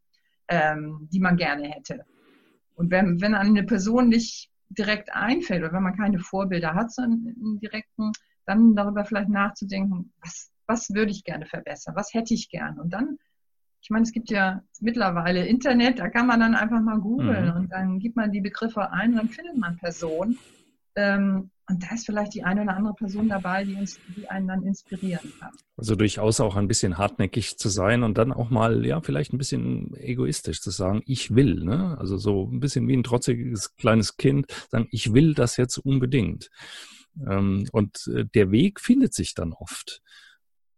ähm, 0.50 1.08
die 1.12 1.20
man 1.20 1.38
gerne 1.38 1.70
hätte. 1.70 2.06
Und 2.76 2.92
wenn, 2.92 3.22
wenn 3.22 3.36
eine 3.36 3.64
Person 3.64 4.10
nicht 4.10 4.52
direkt 4.70 5.14
einfällt 5.14 5.64
oder 5.64 5.74
wenn 5.74 5.84
man 5.84 5.98
keine 5.98 6.20
Vorbilder 6.20 6.74
hat, 6.74 6.92
sondern 6.92 7.36
im 7.36 7.60
direkten, 7.60 8.12
dann 8.46 8.76
darüber 8.76 9.06
vielleicht 9.06 9.30
nachzudenken, 9.30 10.14
was, 10.24 10.52
was 10.68 10.90
würde 10.90 11.12
ich 11.12 11.24
gerne 11.24 11.46
verbessern, 11.46 11.96
was 11.96 12.14
hätte 12.14 12.34
ich 12.34 12.50
gern. 12.50 12.80
Und 12.80 12.92
dann 12.92 13.18
ich 13.86 13.92
meine, 13.92 14.02
es 14.02 14.12
gibt 14.12 14.32
ja 14.32 14.64
mittlerweile 14.82 15.46
Internet, 15.46 16.00
da 16.00 16.10
kann 16.10 16.26
man 16.26 16.40
dann 16.40 16.56
einfach 16.56 16.82
mal 16.82 17.00
googeln 17.00 17.52
mhm. 17.52 17.56
und 17.56 17.72
dann 17.72 18.00
gibt 18.00 18.16
man 18.16 18.32
die 18.32 18.42
Begriffe 18.42 18.90
ein 18.92 19.12
und 19.12 19.18
dann 19.18 19.30
findet 19.30 19.58
man 19.58 19.78
Personen. 19.78 20.40
Ähm, 20.96 21.52
und 21.68 21.82
da 21.82 21.96
ist 21.96 22.06
vielleicht 22.06 22.34
die 22.36 22.44
eine 22.44 22.62
oder 22.62 22.76
andere 22.76 22.94
Person 22.94 23.28
dabei, 23.28 23.64
die, 23.64 23.76
uns, 23.76 24.00
die 24.16 24.30
einen 24.30 24.48
dann 24.48 24.64
inspirieren 24.64 25.34
kann. 25.40 25.52
Also 25.78 25.96
durchaus 25.96 26.40
auch 26.40 26.56
ein 26.56 26.68
bisschen 26.68 26.98
hartnäckig 26.98 27.58
zu 27.58 27.70
sein 27.70 28.04
und 28.04 28.18
dann 28.18 28.32
auch 28.32 28.52
mal, 28.52 28.86
ja, 28.86 29.02
vielleicht 29.02 29.34
ein 29.34 29.40
bisschen 29.40 29.96
egoistisch 29.96 30.62
zu 30.62 30.70
sagen, 30.70 31.02
ich 31.06 31.34
will. 31.34 31.64
Ne? 31.64 31.98
Also 31.98 32.18
so 32.18 32.50
ein 32.52 32.60
bisschen 32.60 32.88
wie 32.88 32.96
ein 32.96 33.04
trotziges 33.04 33.76
kleines 33.78 34.18
Kind, 34.18 34.46
sagen, 34.70 34.88
ich 34.92 35.14
will 35.14 35.34
das 35.34 35.58
jetzt 35.58 35.78
unbedingt. 35.80 36.52
Ähm, 37.28 37.68
und 37.72 38.12
äh, 38.14 38.26
der 38.26 38.52
Weg 38.52 38.80
findet 38.80 39.14
sich 39.14 39.34
dann 39.34 39.54
oft 39.54 40.02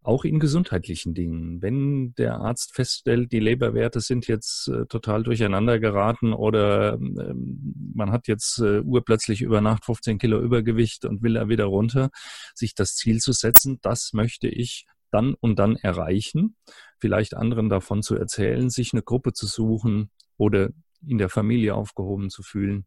auch 0.07 0.23
in 0.23 0.39
gesundheitlichen 0.39 1.13
Dingen. 1.13 1.61
Wenn 1.61 2.13
der 2.15 2.39
Arzt 2.39 2.73
feststellt, 2.73 3.33
die 3.33 3.41
Leberwerte 3.41 3.99
sind 3.99 4.27
jetzt 4.27 4.69
äh, 4.69 4.85
total 4.85 5.23
durcheinander 5.23 5.79
geraten 5.79 6.31
oder 6.31 6.93
ähm, 6.93 7.91
man 7.93 8.11
hat 8.11 8.27
jetzt 8.27 8.59
äh, 8.59 8.79
urplötzlich 8.79 9.41
über 9.41 9.59
Nacht 9.59 9.83
15 9.83 10.17
Kilo 10.17 10.39
Übergewicht 10.39 11.03
und 11.03 11.23
will 11.23 11.35
er 11.35 11.49
wieder 11.49 11.65
runter, 11.65 12.09
sich 12.55 12.73
das 12.73 12.95
Ziel 12.95 13.19
zu 13.19 13.33
setzen, 13.33 13.79
das 13.81 14.13
möchte 14.13 14.47
ich 14.47 14.85
dann 15.11 15.33
und 15.33 15.59
dann 15.59 15.75
erreichen, 15.75 16.55
vielleicht 16.99 17.35
anderen 17.35 17.67
davon 17.67 18.01
zu 18.01 18.15
erzählen, 18.15 18.69
sich 18.69 18.93
eine 18.93 19.03
Gruppe 19.03 19.33
zu 19.33 19.45
suchen 19.45 20.09
oder 20.37 20.69
in 21.05 21.17
der 21.17 21.29
Familie 21.29 21.75
aufgehoben 21.75 22.29
zu 22.29 22.43
fühlen 22.43 22.85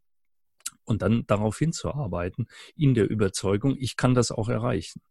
und 0.84 1.02
dann 1.02 1.26
darauf 1.26 1.58
hinzuarbeiten, 1.58 2.48
in 2.76 2.94
der 2.94 3.10
Überzeugung, 3.10 3.76
ich 3.78 3.96
kann 3.96 4.14
das 4.14 4.30
auch 4.30 4.48
erreichen. 4.48 5.02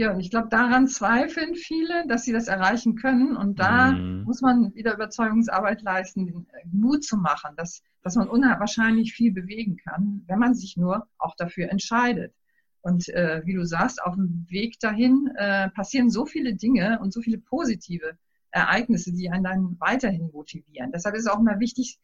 Ja, 0.00 0.12
und 0.12 0.20
ich 0.20 0.30
glaube, 0.30 0.48
daran 0.48 0.86
zweifeln 0.86 1.56
viele, 1.56 2.06
dass 2.06 2.22
sie 2.22 2.32
das 2.32 2.46
erreichen 2.46 2.94
können. 2.94 3.36
Und 3.36 3.58
da 3.58 3.90
mhm. 3.90 4.22
muss 4.22 4.40
man 4.40 4.72
wieder 4.74 4.94
Überzeugungsarbeit 4.94 5.82
leisten, 5.82 6.46
Mut 6.70 7.02
zu 7.02 7.16
machen, 7.16 7.56
dass, 7.56 7.82
dass 8.02 8.14
man 8.14 8.28
unwahrscheinlich 8.28 9.12
viel 9.12 9.32
bewegen 9.32 9.76
kann, 9.76 10.22
wenn 10.28 10.38
man 10.38 10.54
sich 10.54 10.76
nur 10.76 11.08
auch 11.18 11.34
dafür 11.36 11.70
entscheidet. 11.70 12.32
Und 12.80 13.08
äh, 13.08 13.42
wie 13.44 13.54
du 13.54 13.64
sagst, 13.64 14.00
auf 14.00 14.14
dem 14.14 14.46
Weg 14.48 14.78
dahin 14.78 15.32
äh, 15.36 15.68
passieren 15.70 16.10
so 16.10 16.26
viele 16.26 16.54
Dinge 16.54 17.00
und 17.00 17.12
so 17.12 17.20
viele 17.20 17.38
positive 17.38 18.16
Ereignisse, 18.52 19.12
die 19.12 19.30
einen 19.30 19.42
dann 19.42 19.76
weiterhin 19.80 20.30
motivieren. 20.32 20.92
Deshalb 20.92 21.16
ist 21.16 21.22
es 21.22 21.30
auch 21.30 21.40
mal 21.40 21.58
wichtig, 21.58 21.98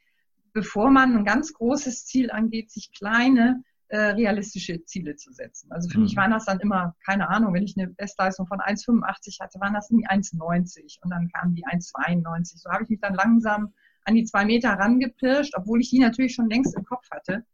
bevor 0.52 0.90
man 0.90 1.16
ein 1.16 1.24
ganz 1.24 1.52
großes 1.52 2.06
Ziel 2.06 2.32
angeht, 2.32 2.72
sich 2.72 2.90
kleine 2.92 3.62
äh, 3.94 4.10
realistische 4.10 4.84
Ziele 4.86 5.14
zu 5.14 5.32
setzen. 5.32 5.70
Also 5.70 5.88
für 5.88 5.98
mhm. 5.98 6.04
mich 6.04 6.16
waren 6.16 6.32
das 6.32 6.46
dann 6.46 6.58
immer, 6.58 6.96
keine 7.06 7.28
Ahnung, 7.28 7.54
wenn 7.54 7.62
ich 7.62 7.76
eine 7.78 7.86
Bestleistung 7.86 8.48
von 8.48 8.58
1,85 8.58 9.40
hatte, 9.40 9.60
waren 9.60 9.72
das 9.72 9.88
nie 9.90 10.04
1,90 10.04 10.98
und 11.02 11.10
dann 11.10 11.28
kamen 11.28 11.54
die 11.54 11.64
1,92. 11.64 12.58
So 12.58 12.70
habe 12.70 12.82
ich 12.82 12.90
mich 12.90 12.98
dann 12.98 13.14
langsam 13.14 13.72
an 14.04 14.16
die 14.16 14.24
zwei 14.24 14.46
Meter 14.46 14.70
rangepirscht, 14.70 15.54
obwohl 15.56 15.80
ich 15.80 15.90
die 15.90 16.00
natürlich 16.00 16.34
schon 16.34 16.50
längst 16.50 16.76
im 16.76 16.84
Kopf 16.84 17.08
hatte. 17.12 17.44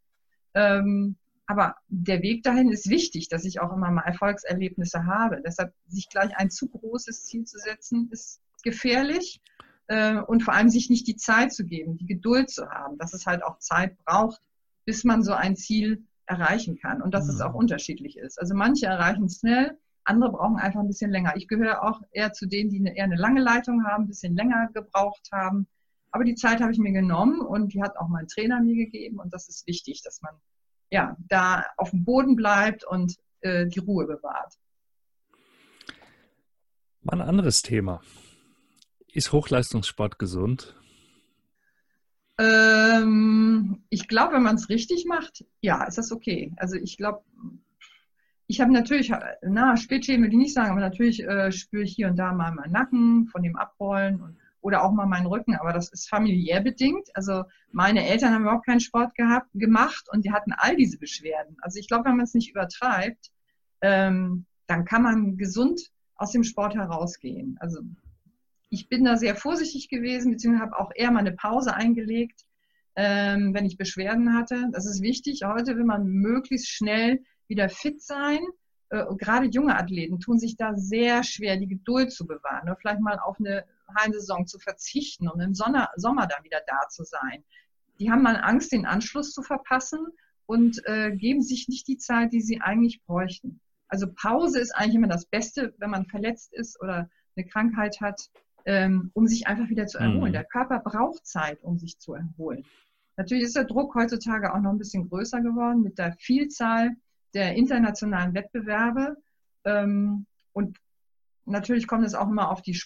Ähm, 0.54 1.16
aber 1.46 1.76
der 1.88 2.22
Weg 2.22 2.42
dahin 2.42 2.70
ist 2.70 2.88
wichtig, 2.88 3.28
dass 3.28 3.44
ich 3.44 3.60
auch 3.60 3.74
immer 3.74 3.90
mal 3.90 4.04
Erfolgserlebnisse 4.06 5.04
habe. 5.04 5.42
Deshalb 5.44 5.74
sich 5.88 6.08
gleich 6.08 6.34
ein 6.38 6.50
zu 6.50 6.70
großes 6.70 7.24
Ziel 7.24 7.44
zu 7.44 7.58
setzen, 7.58 8.08
ist 8.12 8.40
gefährlich 8.62 9.42
äh, 9.88 10.16
und 10.16 10.42
vor 10.42 10.54
allem 10.54 10.70
sich 10.70 10.88
nicht 10.88 11.06
die 11.06 11.16
Zeit 11.16 11.52
zu 11.52 11.66
geben, 11.66 11.98
die 11.98 12.06
Geduld 12.06 12.48
zu 12.48 12.66
haben, 12.70 12.96
dass 12.96 13.12
es 13.12 13.26
halt 13.26 13.44
auch 13.44 13.58
Zeit 13.58 13.98
braucht, 14.06 14.40
bis 14.86 15.04
man 15.04 15.22
so 15.22 15.34
ein 15.34 15.54
Ziel 15.54 16.06
erreichen 16.30 16.78
kann 16.78 17.02
und 17.02 17.12
dass 17.12 17.24
mhm. 17.24 17.30
es 17.30 17.40
auch 17.40 17.54
unterschiedlich 17.54 18.16
ist. 18.16 18.40
Also 18.40 18.54
manche 18.54 18.86
erreichen 18.86 19.24
es 19.24 19.40
schnell, 19.40 19.76
andere 20.04 20.30
brauchen 20.32 20.56
einfach 20.56 20.80
ein 20.80 20.86
bisschen 20.86 21.10
länger. 21.10 21.34
Ich 21.36 21.48
gehöre 21.48 21.82
auch 21.82 22.00
eher 22.12 22.32
zu 22.32 22.46
denen, 22.46 22.70
die 22.70 22.78
eine, 22.78 22.96
eher 22.96 23.04
eine 23.04 23.16
lange 23.16 23.40
Leitung 23.40 23.84
haben, 23.84 24.04
ein 24.04 24.08
bisschen 24.08 24.36
länger 24.36 24.68
gebraucht 24.72 25.28
haben. 25.32 25.66
Aber 26.12 26.24
die 26.24 26.34
Zeit 26.34 26.60
habe 26.60 26.72
ich 26.72 26.78
mir 26.78 26.92
genommen 26.92 27.40
und 27.40 27.74
die 27.74 27.82
hat 27.82 27.96
auch 27.96 28.08
mein 28.08 28.26
Trainer 28.28 28.60
mir 28.60 28.76
gegeben 28.76 29.18
und 29.18 29.34
das 29.34 29.48
ist 29.48 29.66
wichtig, 29.66 30.02
dass 30.02 30.22
man 30.22 30.34
ja 30.90 31.16
da 31.28 31.64
auf 31.76 31.90
dem 31.90 32.04
Boden 32.04 32.36
bleibt 32.36 32.84
und 32.84 33.16
äh, 33.40 33.66
die 33.66 33.80
Ruhe 33.80 34.06
bewahrt. 34.06 34.54
Mal 37.02 37.20
ein 37.20 37.28
anderes 37.28 37.62
Thema. 37.62 38.00
Ist 39.12 39.32
Hochleistungssport 39.32 40.18
gesund? 40.18 40.76
Ähm, 42.40 43.82
ich 43.90 44.08
glaube, 44.08 44.34
wenn 44.34 44.42
man 44.42 44.56
es 44.56 44.70
richtig 44.70 45.04
macht, 45.04 45.44
ja, 45.60 45.84
ist 45.84 45.98
das 45.98 46.10
okay. 46.10 46.52
Also 46.56 46.76
ich 46.76 46.96
glaube, 46.96 47.22
ich 48.46 48.60
habe 48.60 48.72
natürlich, 48.72 49.12
na, 49.42 49.76
Spätschäden 49.76 50.24
will 50.24 50.30
ich 50.30 50.38
nicht 50.38 50.54
sagen, 50.54 50.70
aber 50.70 50.80
natürlich 50.80 51.22
äh, 51.22 51.52
spüre 51.52 51.82
ich 51.82 51.94
hier 51.94 52.08
und 52.08 52.16
da 52.16 52.32
mal 52.32 52.52
meinen 52.52 52.72
Nacken 52.72 53.26
von 53.26 53.42
dem 53.42 53.56
Abrollen 53.56 54.22
und, 54.22 54.38
oder 54.62 54.82
auch 54.84 54.92
mal 54.92 55.06
meinen 55.06 55.26
Rücken, 55.26 55.54
aber 55.54 55.72
das 55.72 55.90
ist 55.90 56.08
familiär 56.08 56.60
bedingt. 56.60 57.08
Also 57.14 57.44
meine 57.72 58.06
Eltern 58.06 58.32
haben 58.32 58.42
überhaupt 58.42 58.66
keinen 58.66 58.80
Sport 58.80 59.14
gehabt, 59.14 59.48
gemacht 59.54 60.08
und 60.10 60.24
die 60.24 60.32
hatten 60.32 60.52
all 60.52 60.76
diese 60.76 60.98
Beschwerden. 60.98 61.56
Also 61.60 61.78
ich 61.78 61.88
glaube, 61.88 62.06
wenn 62.06 62.16
man 62.16 62.24
es 62.24 62.34
nicht 62.34 62.50
übertreibt, 62.50 63.30
ähm, 63.82 64.46
dann 64.66 64.84
kann 64.86 65.02
man 65.02 65.36
gesund 65.36 65.90
aus 66.14 66.32
dem 66.32 66.44
Sport 66.44 66.74
herausgehen. 66.74 67.56
Also 67.60 67.80
ich 68.70 68.88
bin 68.88 69.04
da 69.04 69.16
sehr 69.16 69.34
vorsichtig 69.34 69.88
gewesen, 69.88 70.30
beziehungsweise 70.30 70.64
habe 70.64 70.78
auch 70.78 70.92
eher 70.94 71.10
mal 71.10 71.20
eine 71.20 71.32
Pause 71.32 71.74
eingelegt, 71.74 72.46
ähm, 72.94 73.52
wenn 73.52 73.66
ich 73.66 73.76
Beschwerden 73.76 74.34
hatte. 74.34 74.68
Das 74.72 74.86
ist 74.86 75.02
wichtig. 75.02 75.42
Heute 75.44 75.76
will 75.76 75.84
man 75.84 76.06
möglichst 76.06 76.68
schnell 76.68 77.20
wieder 77.48 77.68
fit 77.68 78.00
sein. 78.00 78.38
Äh, 78.90 79.04
gerade 79.18 79.46
junge 79.46 79.76
Athleten 79.76 80.20
tun 80.20 80.38
sich 80.38 80.56
da 80.56 80.74
sehr 80.76 81.24
schwer, 81.24 81.56
die 81.56 81.66
Geduld 81.66 82.12
zu 82.12 82.26
bewahren 82.26 82.62
oder 82.62 82.76
vielleicht 82.76 83.00
mal 83.00 83.18
auf 83.18 83.36
eine 83.40 83.64
Heimsaison 83.98 84.46
zu 84.46 84.60
verzichten, 84.60 85.28
um 85.28 85.40
im 85.40 85.54
Sommer, 85.54 85.90
Sommer 85.96 86.28
dann 86.28 86.44
wieder 86.44 86.60
da 86.66 86.88
zu 86.88 87.02
sein. 87.04 87.44
Die 87.98 88.10
haben 88.10 88.22
mal 88.22 88.36
Angst, 88.36 88.70
den 88.70 88.86
Anschluss 88.86 89.32
zu 89.32 89.42
verpassen 89.42 90.06
und 90.46 90.80
äh, 90.86 91.10
geben 91.10 91.42
sich 91.42 91.66
nicht 91.68 91.88
die 91.88 91.98
Zeit, 91.98 92.32
die 92.32 92.40
sie 92.40 92.60
eigentlich 92.60 93.02
bräuchten. 93.04 93.60
Also 93.88 94.06
Pause 94.12 94.60
ist 94.60 94.72
eigentlich 94.72 94.94
immer 94.94 95.08
das 95.08 95.26
Beste, 95.26 95.74
wenn 95.78 95.90
man 95.90 96.06
verletzt 96.06 96.52
ist 96.54 96.80
oder 96.80 97.10
eine 97.36 97.46
Krankheit 97.46 98.00
hat, 98.00 98.20
ähm, 98.64 99.10
um 99.14 99.26
sich 99.26 99.46
einfach 99.46 99.68
wieder 99.68 99.86
zu 99.86 99.98
erholen. 99.98 100.30
Mhm. 100.30 100.34
Der 100.34 100.44
Körper 100.44 100.80
braucht 100.80 101.26
Zeit, 101.26 101.62
um 101.62 101.78
sich 101.78 101.98
zu 101.98 102.14
erholen. 102.14 102.64
Natürlich 103.16 103.44
ist 103.44 103.56
der 103.56 103.64
Druck 103.64 103.94
heutzutage 103.94 104.54
auch 104.54 104.60
noch 104.60 104.70
ein 104.70 104.78
bisschen 104.78 105.08
größer 105.08 105.40
geworden 105.40 105.82
mit 105.82 105.98
der 105.98 106.12
Vielzahl 106.18 106.96
der 107.34 107.54
internationalen 107.54 108.34
Wettbewerbe. 108.34 109.16
Ähm, 109.64 110.26
und 110.52 110.78
natürlich 111.44 111.86
kommt 111.86 112.06
es 112.06 112.14
auch 112.14 112.28
immer 112.28 112.50
auf 112.50 112.62
die 112.62 112.78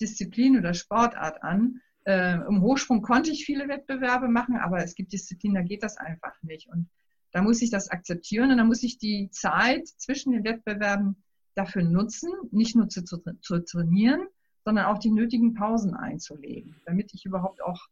Disziplin 0.00 0.58
oder 0.58 0.74
Sportart 0.74 1.42
an. 1.42 1.80
Äh, 2.04 2.34
Im 2.46 2.62
Hochsprung 2.62 3.02
konnte 3.02 3.30
ich 3.30 3.44
viele 3.44 3.68
Wettbewerbe 3.68 4.28
machen, 4.28 4.56
aber 4.56 4.78
es 4.82 4.94
gibt 4.94 5.12
Disziplinen, 5.12 5.56
da 5.56 5.62
geht 5.62 5.82
das 5.82 5.96
einfach 5.96 6.34
nicht. 6.42 6.68
Und 6.68 6.88
da 7.32 7.42
muss 7.42 7.62
ich 7.62 7.70
das 7.70 7.88
akzeptieren 7.88 8.50
und 8.50 8.58
da 8.58 8.64
muss 8.64 8.82
ich 8.82 8.98
die 8.98 9.28
Zeit 9.30 9.88
zwischen 9.88 10.32
den 10.32 10.44
Wettbewerben 10.44 11.22
dafür 11.54 11.82
nutzen, 11.82 12.30
nicht 12.50 12.76
nur 12.76 12.88
zu, 12.88 13.04
zu, 13.04 13.18
zu 13.40 13.64
trainieren, 13.64 14.26
sondern 14.64 14.86
auch 14.86 14.98
die 14.98 15.10
nötigen 15.10 15.54
Pausen 15.54 15.94
einzulegen, 15.94 16.74
damit 16.86 17.12
ich 17.14 17.24
überhaupt 17.24 17.62
auch, 17.62 17.86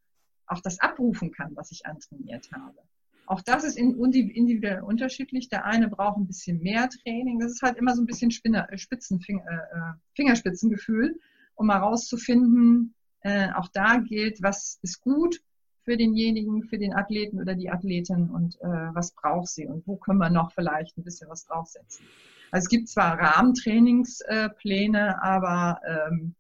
auch 0.47 0.61
das 0.61 0.81
abrufen 0.81 1.33
kann, 1.33 1.55
was 1.55 1.71
ich 1.71 1.87
antrainiert 1.87 2.51
habe. 2.53 2.79
Auch 3.27 3.41
das 3.41 3.65
ist 3.65 3.79
individuell 3.79 4.83
unterschiedlich. 4.83 5.49
Der 5.49 5.65
eine 5.65 5.89
braucht 5.89 6.19
ein 6.19 6.27
bisschen 6.27 6.61
mehr 6.61 6.89
Training. 6.89 7.39
Das 7.39 7.53
ist 7.53 7.63
halt 7.63 7.79
immer 7.79 7.95
so 7.95 8.03
ein 8.03 8.07
bisschen 8.07 8.31
Spinner, 8.31 8.71
äh, 8.71 8.77
Spitzenfinger, 8.77 9.45
äh, 9.49 9.55
äh, 9.55 9.95
Fingerspitzengefühl, 10.15 11.19
um 11.55 11.71
herauszufinden, 11.71 12.95
äh, 13.21 13.51
auch 13.53 13.69
da 13.69 13.99
gilt, 13.99 14.43
was 14.43 14.79
ist 14.83 15.01
gut 15.01 15.41
für 15.85 15.97
denjenigen, 15.97 16.65
für 16.65 16.79
den 16.79 16.93
Athleten 16.93 17.41
oder 17.41 17.55
die 17.55 17.71
Athletin 17.71 18.31
und 18.31 18.61
äh, 18.61 18.95
was 18.95 19.13
braucht 19.13 19.49
sie 19.49 19.67
und 19.67 19.87
wo 19.87 19.97
können 19.97 20.19
wir 20.19 20.31
noch 20.31 20.53
vielleicht 20.53 20.97
ein 20.99 21.05
bisschen 21.05 21.29
was 21.29 21.45
draufsetzen. 21.45 22.07
Also 22.51 22.65
es 22.65 22.69
gibt 22.69 22.89
zwar 22.89 23.19
Rahmentrainingspläne, 23.19 25.23
aber 25.23 25.81
ähm, 25.87 26.35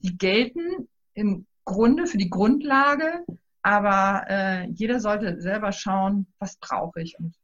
die 0.00 0.16
gelten 0.16 0.88
im 1.14 1.46
Grunde 1.64 2.06
für 2.06 2.18
die 2.18 2.30
Grundlage, 2.30 3.24
aber 3.62 4.24
äh, 4.28 4.68
jeder 4.70 5.00
sollte 5.00 5.40
selber 5.40 5.72
schauen, 5.72 6.26
was 6.38 6.56
brauche 6.56 7.00
ich 7.00 7.18
und 7.18 7.34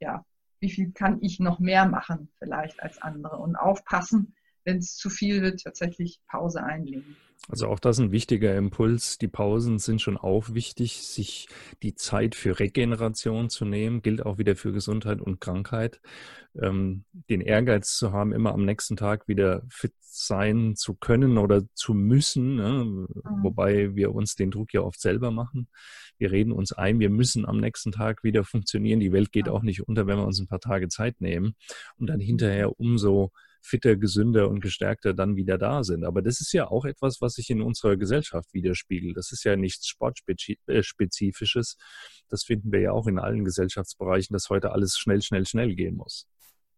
ja, 0.00 0.24
wie 0.60 0.70
viel 0.70 0.92
kann 0.92 1.18
ich 1.20 1.38
noch 1.38 1.58
mehr 1.58 1.86
machen 1.86 2.28
vielleicht 2.38 2.82
als 2.82 3.00
andere 3.00 3.36
und 3.36 3.56
aufpassen, 3.56 4.34
wenn 4.66 4.78
es 4.78 4.96
zu 4.96 5.08
viel 5.08 5.40
wird, 5.42 5.62
tatsächlich 5.62 6.20
Pause 6.28 6.62
einlegen. 6.62 7.16
Also 7.48 7.68
auch 7.68 7.78
das 7.78 7.98
ist 7.98 8.04
ein 8.04 8.12
wichtiger 8.12 8.56
Impuls. 8.56 9.18
Die 9.18 9.28
Pausen 9.28 9.78
sind 9.78 10.02
schon 10.02 10.16
auch 10.16 10.52
wichtig, 10.54 11.02
sich 11.02 11.48
die 11.82 11.94
Zeit 11.94 12.34
für 12.34 12.58
Regeneration 12.58 13.50
zu 13.50 13.64
nehmen, 13.64 14.02
gilt 14.02 14.26
auch 14.26 14.38
wieder 14.38 14.56
für 14.56 14.72
Gesundheit 14.72 15.20
und 15.20 15.40
Krankheit. 15.40 16.00
Ähm, 16.60 17.04
den 17.12 17.40
Ehrgeiz 17.40 17.96
zu 17.96 18.12
haben, 18.12 18.32
immer 18.32 18.52
am 18.52 18.64
nächsten 18.64 18.96
Tag 18.96 19.28
wieder 19.28 19.62
fit 19.68 19.92
sein 20.00 20.74
zu 20.74 20.94
können 20.94 21.36
oder 21.38 21.62
zu 21.74 21.92
müssen, 21.92 22.56
ne? 22.56 22.84
mhm. 22.84 23.08
wobei 23.42 23.94
wir 23.94 24.14
uns 24.14 24.34
den 24.34 24.50
Druck 24.50 24.72
ja 24.72 24.80
oft 24.80 25.00
selber 25.00 25.30
machen. 25.30 25.68
Wir 26.18 26.32
reden 26.32 26.52
uns 26.52 26.72
ein, 26.72 26.98
wir 26.98 27.10
müssen 27.10 27.46
am 27.46 27.58
nächsten 27.58 27.92
Tag 27.92 28.24
wieder 28.24 28.42
funktionieren. 28.42 28.98
Die 28.98 29.12
Welt 29.12 29.30
geht 29.30 29.48
auch 29.48 29.62
nicht 29.62 29.86
unter, 29.86 30.06
wenn 30.06 30.16
wir 30.16 30.26
uns 30.26 30.40
ein 30.40 30.48
paar 30.48 30.60
Tage 30.60 30.88
Zeit 30.88 31.20
nehmen 31.20 31.54
und 31.96 32.08
dann 32.08 32.18
hinterher 32.18 32.80
umso 32.80 33.30
fitter, 33.66 33.96
gesünder 33.96 34.48
und 34.48 34.60
gestärkter 34.60 35.12
dann 35.14 35.36
wieder 35.36 35.58
da 35.58 35.82
sind. 35.82 36.04
Aber 36.04 36.22
das 36.22 36.40
ist 36.40 36.52
ja 36.52 36.68
auch 36.68 36.84
etwas, 36.84 37.20
was 37.20 37.34
sich 37.34 37.50
in 37.50 37.60
unserer 37.60 37.96
Gesellschaft 37.96 38.52
widerspiegelt. 38.54 39.16
Das 39.16 39.32
ist 39.32 39.44
ja 39.44 39.56
nichts 39.56 39.86
Sportspezifisches. 39.88 41.76
Das 42.28 42.44
finden 42.44 42.72
wir 42.72 42.80
ja 42.80 42.92
auch 42.92 43.06
in 43.06 43.18
allen 43.18 43.44
Gesellschaftsbereichen, 43.44 44.34
dass 44.34 44.48
heute 44.50 44.72
alles 44.72 44.96
schnell, 44.96 45.22
schnell, 45.22 45.46
schnell 45.46 45.74
gehen 45.74 45.96
muss 45.96 46.26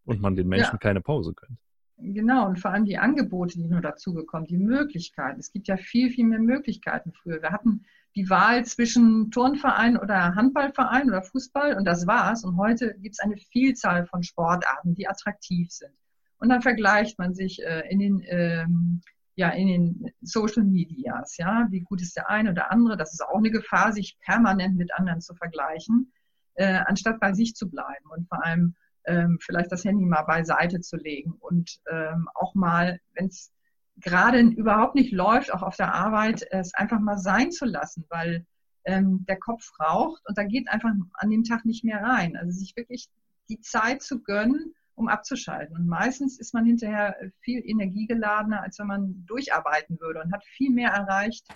und 0.04 0.20
man 0.20 0.34
den 0.34 0.48
Menschen 0.48 0.72
ja. 0.72 0.78
keine 0.78 1.00
Pause 1.00 1.34
gönnt. 1.34 1.58
Genau, 2.00 2.46
und 2.46 2.60
vor 2.60 2.70
allem 2.70 2.84
die 2.84 2.96
Angebote, 2.96 3.58
die 3.58 3.66
nur 3.66 3.80
dazugekommen, 3.80 4.46
die 4.46 4.56
Möglichkeiten. 4.56 5.40
Es 5.40 5.50
gibt 5.50 5.66
ja 5.66 5.76
viel, 5.76 6.10
viel 6.10 6.26
mehr 6.26 6.38
Möglichkeiten 6.38 7.12
früher. 7.12 7.42
Wir 7.42 7.50
hatten 7.50 7.84
die 8.14 8.30
Wahl 8.30 8.64
zwischen 8.64 9.30
Turnverein 9.32 9.96
oder 9.96 10.34
Handballverein 10.36 11.08
oder 11.08 11.22
Fußball 11.22 11.76
und 11.76 11.84
das 11.84 12.06
war's. 12.06 12.44
Und 12.44 12.56
heute 12.56 12.94
gibt 12.98 13.16
es 13.16 13.20
eine 13.20 13.36
Vielzahl 13.36 14.06
von 14.06 14.22
Sportarten, 14.22 14.94
die 14.94 15.08
attraktiv 15.08 15.70
sind. 15.70 15.92
Und 16.38 16.48
dann 16.48 16.62
vergleicht 16.62 17.18
man 17.18 17.34
sich 17.34 17.62
äh, 17.62 17.88
in 17.90 17.98
den 17.98 18.22
ähm, 18.26 19.02
ja, 19.38 19.50
in 19.50 19.68
den 19.68 20.12
Social 20.20 20.64
Medias, 20.64 21.36
ja, 21.36 21.68
wie 21.70 21.82
gut 21.82 22.02
ist 22.02 22.16
der 22.16 22.28
eine 22.28 22.50
oder 22.50 22.72
andere, 22.72 22.96
das 22.96 23.12
ist 23.12 23.20
auch 23.20 23.36
eine 23.36 23.52
Gefahr, 23.52 23.92
sich 23.92 24.18
permanent 24.18 24.76
mit 24.76 24.92
anderen 24.92 25.20
zu 25.20 25.32
vergleichen, 25.36 26.12
äh, 26.54 26.80
anstatt 26.86 27.20
bei 27.20 27.32
sich 27.32 27.54
zu 27.54 27.70
bleiben 27.70 28.10
und 28.10 28.28
vor 28.28 28.44
allem 28.44 28.74
ähm, 29.04 29.38
vielleicht 29.40 29.70
das 29.70 29.84
Handy 29.84 30.04
mal 30.04 30.22
beiseite 30.22 30.80
zu 30.80 30.96
legen 30.96 31.34
und 31.38 31.78
ähm, 31.88 32.28
auch 32.34 32.56
mal, 32.56 32.98
wenn 33.14 33.26
es 33.26 33.52
gerade 33.98 34.40
überhaupt 34.40 34.96
nicht 34.96 35.12
läuft, 35.12 35.52
auch 35.54 35.62
auf 35.62 35.76
der 35.76 35.94
Arbeit, 35.94 36.44
es 36.50 36.74
einfach 36.74 36.98
mal 36.98 37.18
sein 37.18 37.52
zu 37.52 37.64
lassen, 37.64 38.06
weil 38.08 38.44
ähm, 38.86 39.24
der 39.28 39.38
Kopf 39.38 39.70
raucht 39.78 40.20
und 40.26 40.36
da 40.36 40.42
geht 40.42 40.68
einfach 40.68 40.90
an 41.14 41.30
dem 41.30 41.44
Tag 41.44 41.64
nicht 41.64 41.84
mehr 41.84 42.02
rein. 42.02 42.36
Also 42.36 42.58
sich 42.58 42.74
wirklich 42.76 43.08
die 43.48 43.60
Zeit 43.60 44.02
zu 44.02 44.20
gönnen, 44.20 44.74
um 44.98 45.08
abzuschalten. 45.08 45.76
Und 45.76 45.86
meistens 45.86 46.38
ist 46.38 46.54
man 46.54 46.66
hinterher 46.66 47.16
viel 47.40 47.62
energiegeladener, 47.64 48.62
als 48.62 48.78
wenn 48.78 48.86
man 48.86 49.24
durcharbeiten 49.26 49.98
würde 50.00 50.20
und 50.22 50.32
hat 50.32 50.44
viel 50.44 50.70
mehr 50.70 50.90
erreicht, 50.90 51.46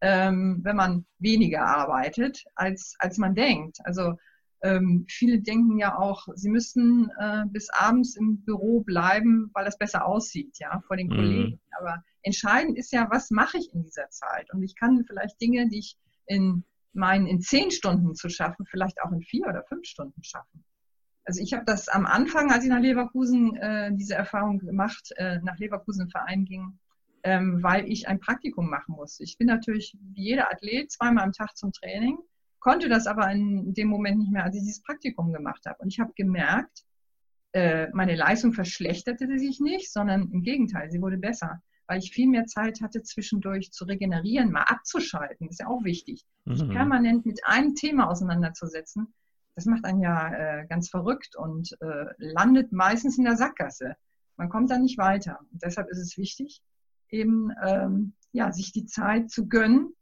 ähm, 0.00 0.60
wenn 0.62 0.76
man 0.76 1.06
weniger 1.18 1.64
arbeitet, 1.66 2.44
als, 2.54 2.94
als 2.98 3.18
man 3.18 3.34
denkt. 3.34 3.78
Also 3.84 4.16
ähm, 4.62 5.06
viele 5.08 5.40
denken 5.40 5.78
ja 5.78 5.96
auch, 5.96 6.26
sie 6.34 6.50
müssten 6.50 7.10
äh, 7.18 7.44
bis 7.46 7.70
abends 7.70 8.16
im 8.16 8.44
Büro 8.44 8.80
bleiben, 8.80 9.50
weil 9.54 9.64
das 9.64 9.78
besser 9.78 10.04
aussieht, 10.04 10.58
ja, 10.58 10.80
vor 10.86 10.96
den 10.96 11.08
mhm. 11.08 11.16
Kollegen. 11.16 11.60
Aber 11.78 12.02
entscheidend 12.22 12.76
ist 12.76 12.92
ja, 12.92 13.08
was 13.10 13.30
mache 13.30 13.58
ich 13.58 13.72
in 13.72 13.82
dieser 13.82 14.08
Zeit? 14.10 14.52
Und 14.52 14.62
ich 14.62 14.74
kann 14.74 15.04
vielleicht 15.06 15.40
Dinge, 15.40 15.68
die 15.68 15.78
ich 15.78 15.96
in 16.26 16.64
meinen 16.92 17.26
in 17.26 17.40
zehn 17.40 17.70
Stunden 17.70 18.14
zu 18.14 18.28
schaffen, 18.28 18.66
vielleicht 18.66 19.00
auch 19.02 19.12
in 19.12 19.22
vier 19.22 19.46
oder 19.46 19.62
fünf 19.68 19.86
Stunden 19.86 20.22
schaffen. 20.22 20.64
Also 21.30 21.44
ich 21.44 21.52
habe 21.52 21.64
das 21.64 21.86
am 21.86 22.06
Anfang, 22.06 22.50
als 22.50 22.64
ich 22.64 22.70
nach 22.70 22.80
Leverkusen 22.80 23.54
äh, 23.54 23.94
diese 23.94 24.16
Erfahrung 24.16 24.58
gemacht, 24.58 25.12
äh, 25.16 25.38
nach 25.44 25.58
Leverkusen 25.58 26.06
im 26.06 26.10
Verein 26.10 26.44
ging, 26.44 26.76
ähm, 27.22 27.62
weil 27.62 27.88
ich 27.88 28.08
ein 28.08 28.18
Praktikum 28.18 28.68
machen 28.68 28.96
musste. 28.96 29.22
Ich 29.22 29.38
bin 29.38 29.46
natürlich 29.46 29.96
wie 30.12 30.24
jeder 30.24 30.50
Athlet 30.50 30.90
zweimal 30.90 31.22
am 31.22 31.30
Tag 31.30 31.56
zum 31.56 31.70
Training 31.70 32.18
konnte 32.58 32.88
das 32.88 33.06
aber 33.06 33.30
in 33.30 33.72
dem 33.74 33.86
Moment 33.86 34.18
nicht 34.18 34.32
mehr, 34.32 34.42
als 34.42 34.56
ich 34.56 34.62
dieses 34.62 34.82
Praktikum 34.82 35.32
gemacht 35.32 35.66
habe. 35.66 35.78
Und 35.78 35.92
ich 35.92 36.00
habe 36.00 36.12
gemerkt, 36.16 36.82
äh, 37.52 37.86
meine 37.92 38.16
Leistung 38.16 38.52
verschlechterte 38.52 39.38
sich 39.38 39.60
nicht, 39.60 39.92
sondern 39.92 40.32
im 40.32 40.42
Gegenteil, 40.42 40.90
sie 40.90 41.00
wurde 41.00 41.16
besser, 41.16 41.62
weil 41.86 42.00
ich 42.00 42.10
viel 42.10 42.26
mehr 42.28 42.46
Zeit 42.46 42.80
hatte, 42.80 43.02
zwischendurch 43.04 43.70
zu 43.70 43.84
regenerieren, 43.84 44.50
mal 44.50 44.64
abzuschalten. 44.64 45.46
Das 45.46 45.54
ist 45.54 45.60
ja 45.60 45.68
auch 45.68 45.84
wichtig. 45.84 46.26
Mhm. 46.44 46.56
Sich 46.56 46.68
permanent 46.68 47.24
mit 47.24 47.40
einem 47.44 47.76
Thema 47.76 48.10
auseinanderzusetzen, 48.10 49.14
das 49.54 49.66
macht 49.66 49.84
einen 49.84 50.00
ja 50.00 50.32
äh, 50.32 50.66
ganz 50.66 50.88
verrückt 50.88 51.36
und 51.36 51.76
äh, 51.80 52.06
landet 52.18 52.72
meistens 52.72 53.18
in 53.18 53.24
der 53.24 53.36
Sackgasse. 53.36 53.96
Man 54.36 54.48
kommt 54.48 54.70
da 54.70 54.78
nicht 54.78 54.98
weiter. 54.98 55.38
Und 55.52 55.62
deshalb 55.62 55.88
ist 55.90 55.98
es 55.98 56.16
wichtig, 56.16 56.62
eben 57.10 57.50
ähm, 57.62 58.14
ja, 58.32 58.52
sich 58.52 58.72
die 58.72 58.86
Zeit 58.86 59.30
zu 59.30 59.48
gönnen, 59.48 59.94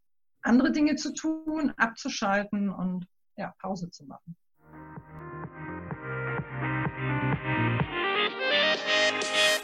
andere 0.42 0.70
Dinge 0.70 0.96
zu 0.96 1.12
tun, 1.12 1.72
abzuschalten 1.76 2.68
und 2.70 3.06
ja, 3.36 3.54
Pause 3.60 3.90
zu 3.90 4.04
machen. 4.04 4.36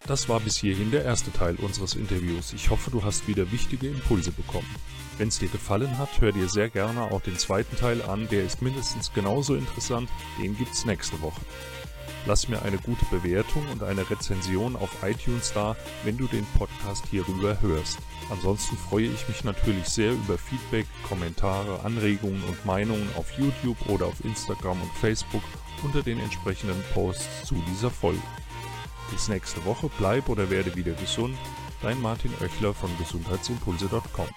Das 0.07 0.29
war 0.29 0.39
bis 0.39 0.59
hierhin 0.59 0.91
der 0.91 1.03
erste 1.03 1.33
Teil 1.33 1.57
unseres 1.57 1.95
Interviews. 1.95 2.53
Ich 2.53 2.69
hoffe, 2.69 2.91
du 2.91 3.03
hast 3.03 3.27
wieder 3.27 3.51
wichtige 3.51 3.89
Impulse 3.89 4.33
bekommen. 4.33 4.69
Wenn 5.17 5.29
es 5.29 5.39
dir 5.39 5.49
gefallen 5.49 5.97
hat, 5.97 6.21
hör 6.21 6.31
dir 6.31 6.47
sehr 6.49 6.69
gerne 6.69 7.01
auch 7.11 7.23
den 7.23 7.39
zweiten 7.39 7.75
Teil 7.77 8.03
an, 8.03 8.29
der 8.31 8.45
ist 8.45 8.61
mindestens 8.61 9.13
genauso 9.15 9.55
interessant, 9.55 10.11
den 10.43 10.59
gibt's 10.59 10.85
nächste 10.85 11.23
Woche. 11.23 11.41
Lass 12.27 12.49
mir 12.49 12.61
eine 12.63 12.77
gute 12.77 13.05
Bewertung 13.07 13.67
und 13.73 13.83
eine 13.83 14.09
Rezension 14.11 14.77
auf 14.77 14.91
iTunes 15.03 15.53
da, 15.55 15.75
wenn 16.05 16.19
du 16.19 16.27
den 16.27 16.47
Podcast 16.59 17.07
hierüber 17.11 17.61
hörst. 17.63 17.99
Ansonsten 18.31 18.77
freue 18.77 19.07
ich 19.07 19.27
mich 19.29 19.43
natürlich 19.43 19.87
sehr 19.87 20.13
über 20.13 20.37
Feedback, 20.37 20.87
Kommentare, 21.09 21.81
Anregungen 21.83 22.43
und 22.45 22.65
Meinungen 22.67 23.09
auf 23.17 23.31
YouTube 23.39 23.79
oder 23.89 24.07
auf 24.07 24.23
Instagram 24.23 24.81
und 24.83 24.93
Facebook 25.01 25.43
unter 25.83 26.03
den 26.03 26.19
entsprechenden 26.19 26.83
Posts 26.93 27.45
zu 27.45 27.55
dieser 27.71 27.91
Folge. 27.91 28.21
Bis 29.11 29.29
nächste 29.29 29.65
Woche, 29.65 29.91
bleib 29.99 30.29
oder 30.29 30.51
werde 30.51 30.75
wieder 30.75 30.93
gesund. 30.93 31.37
Dein 31.83 32.01
Martin 32.01 32.33
Oechler 32.41 32.73
von 32.73 32.91
gesundheitsimpulse.com. 32.99 34.29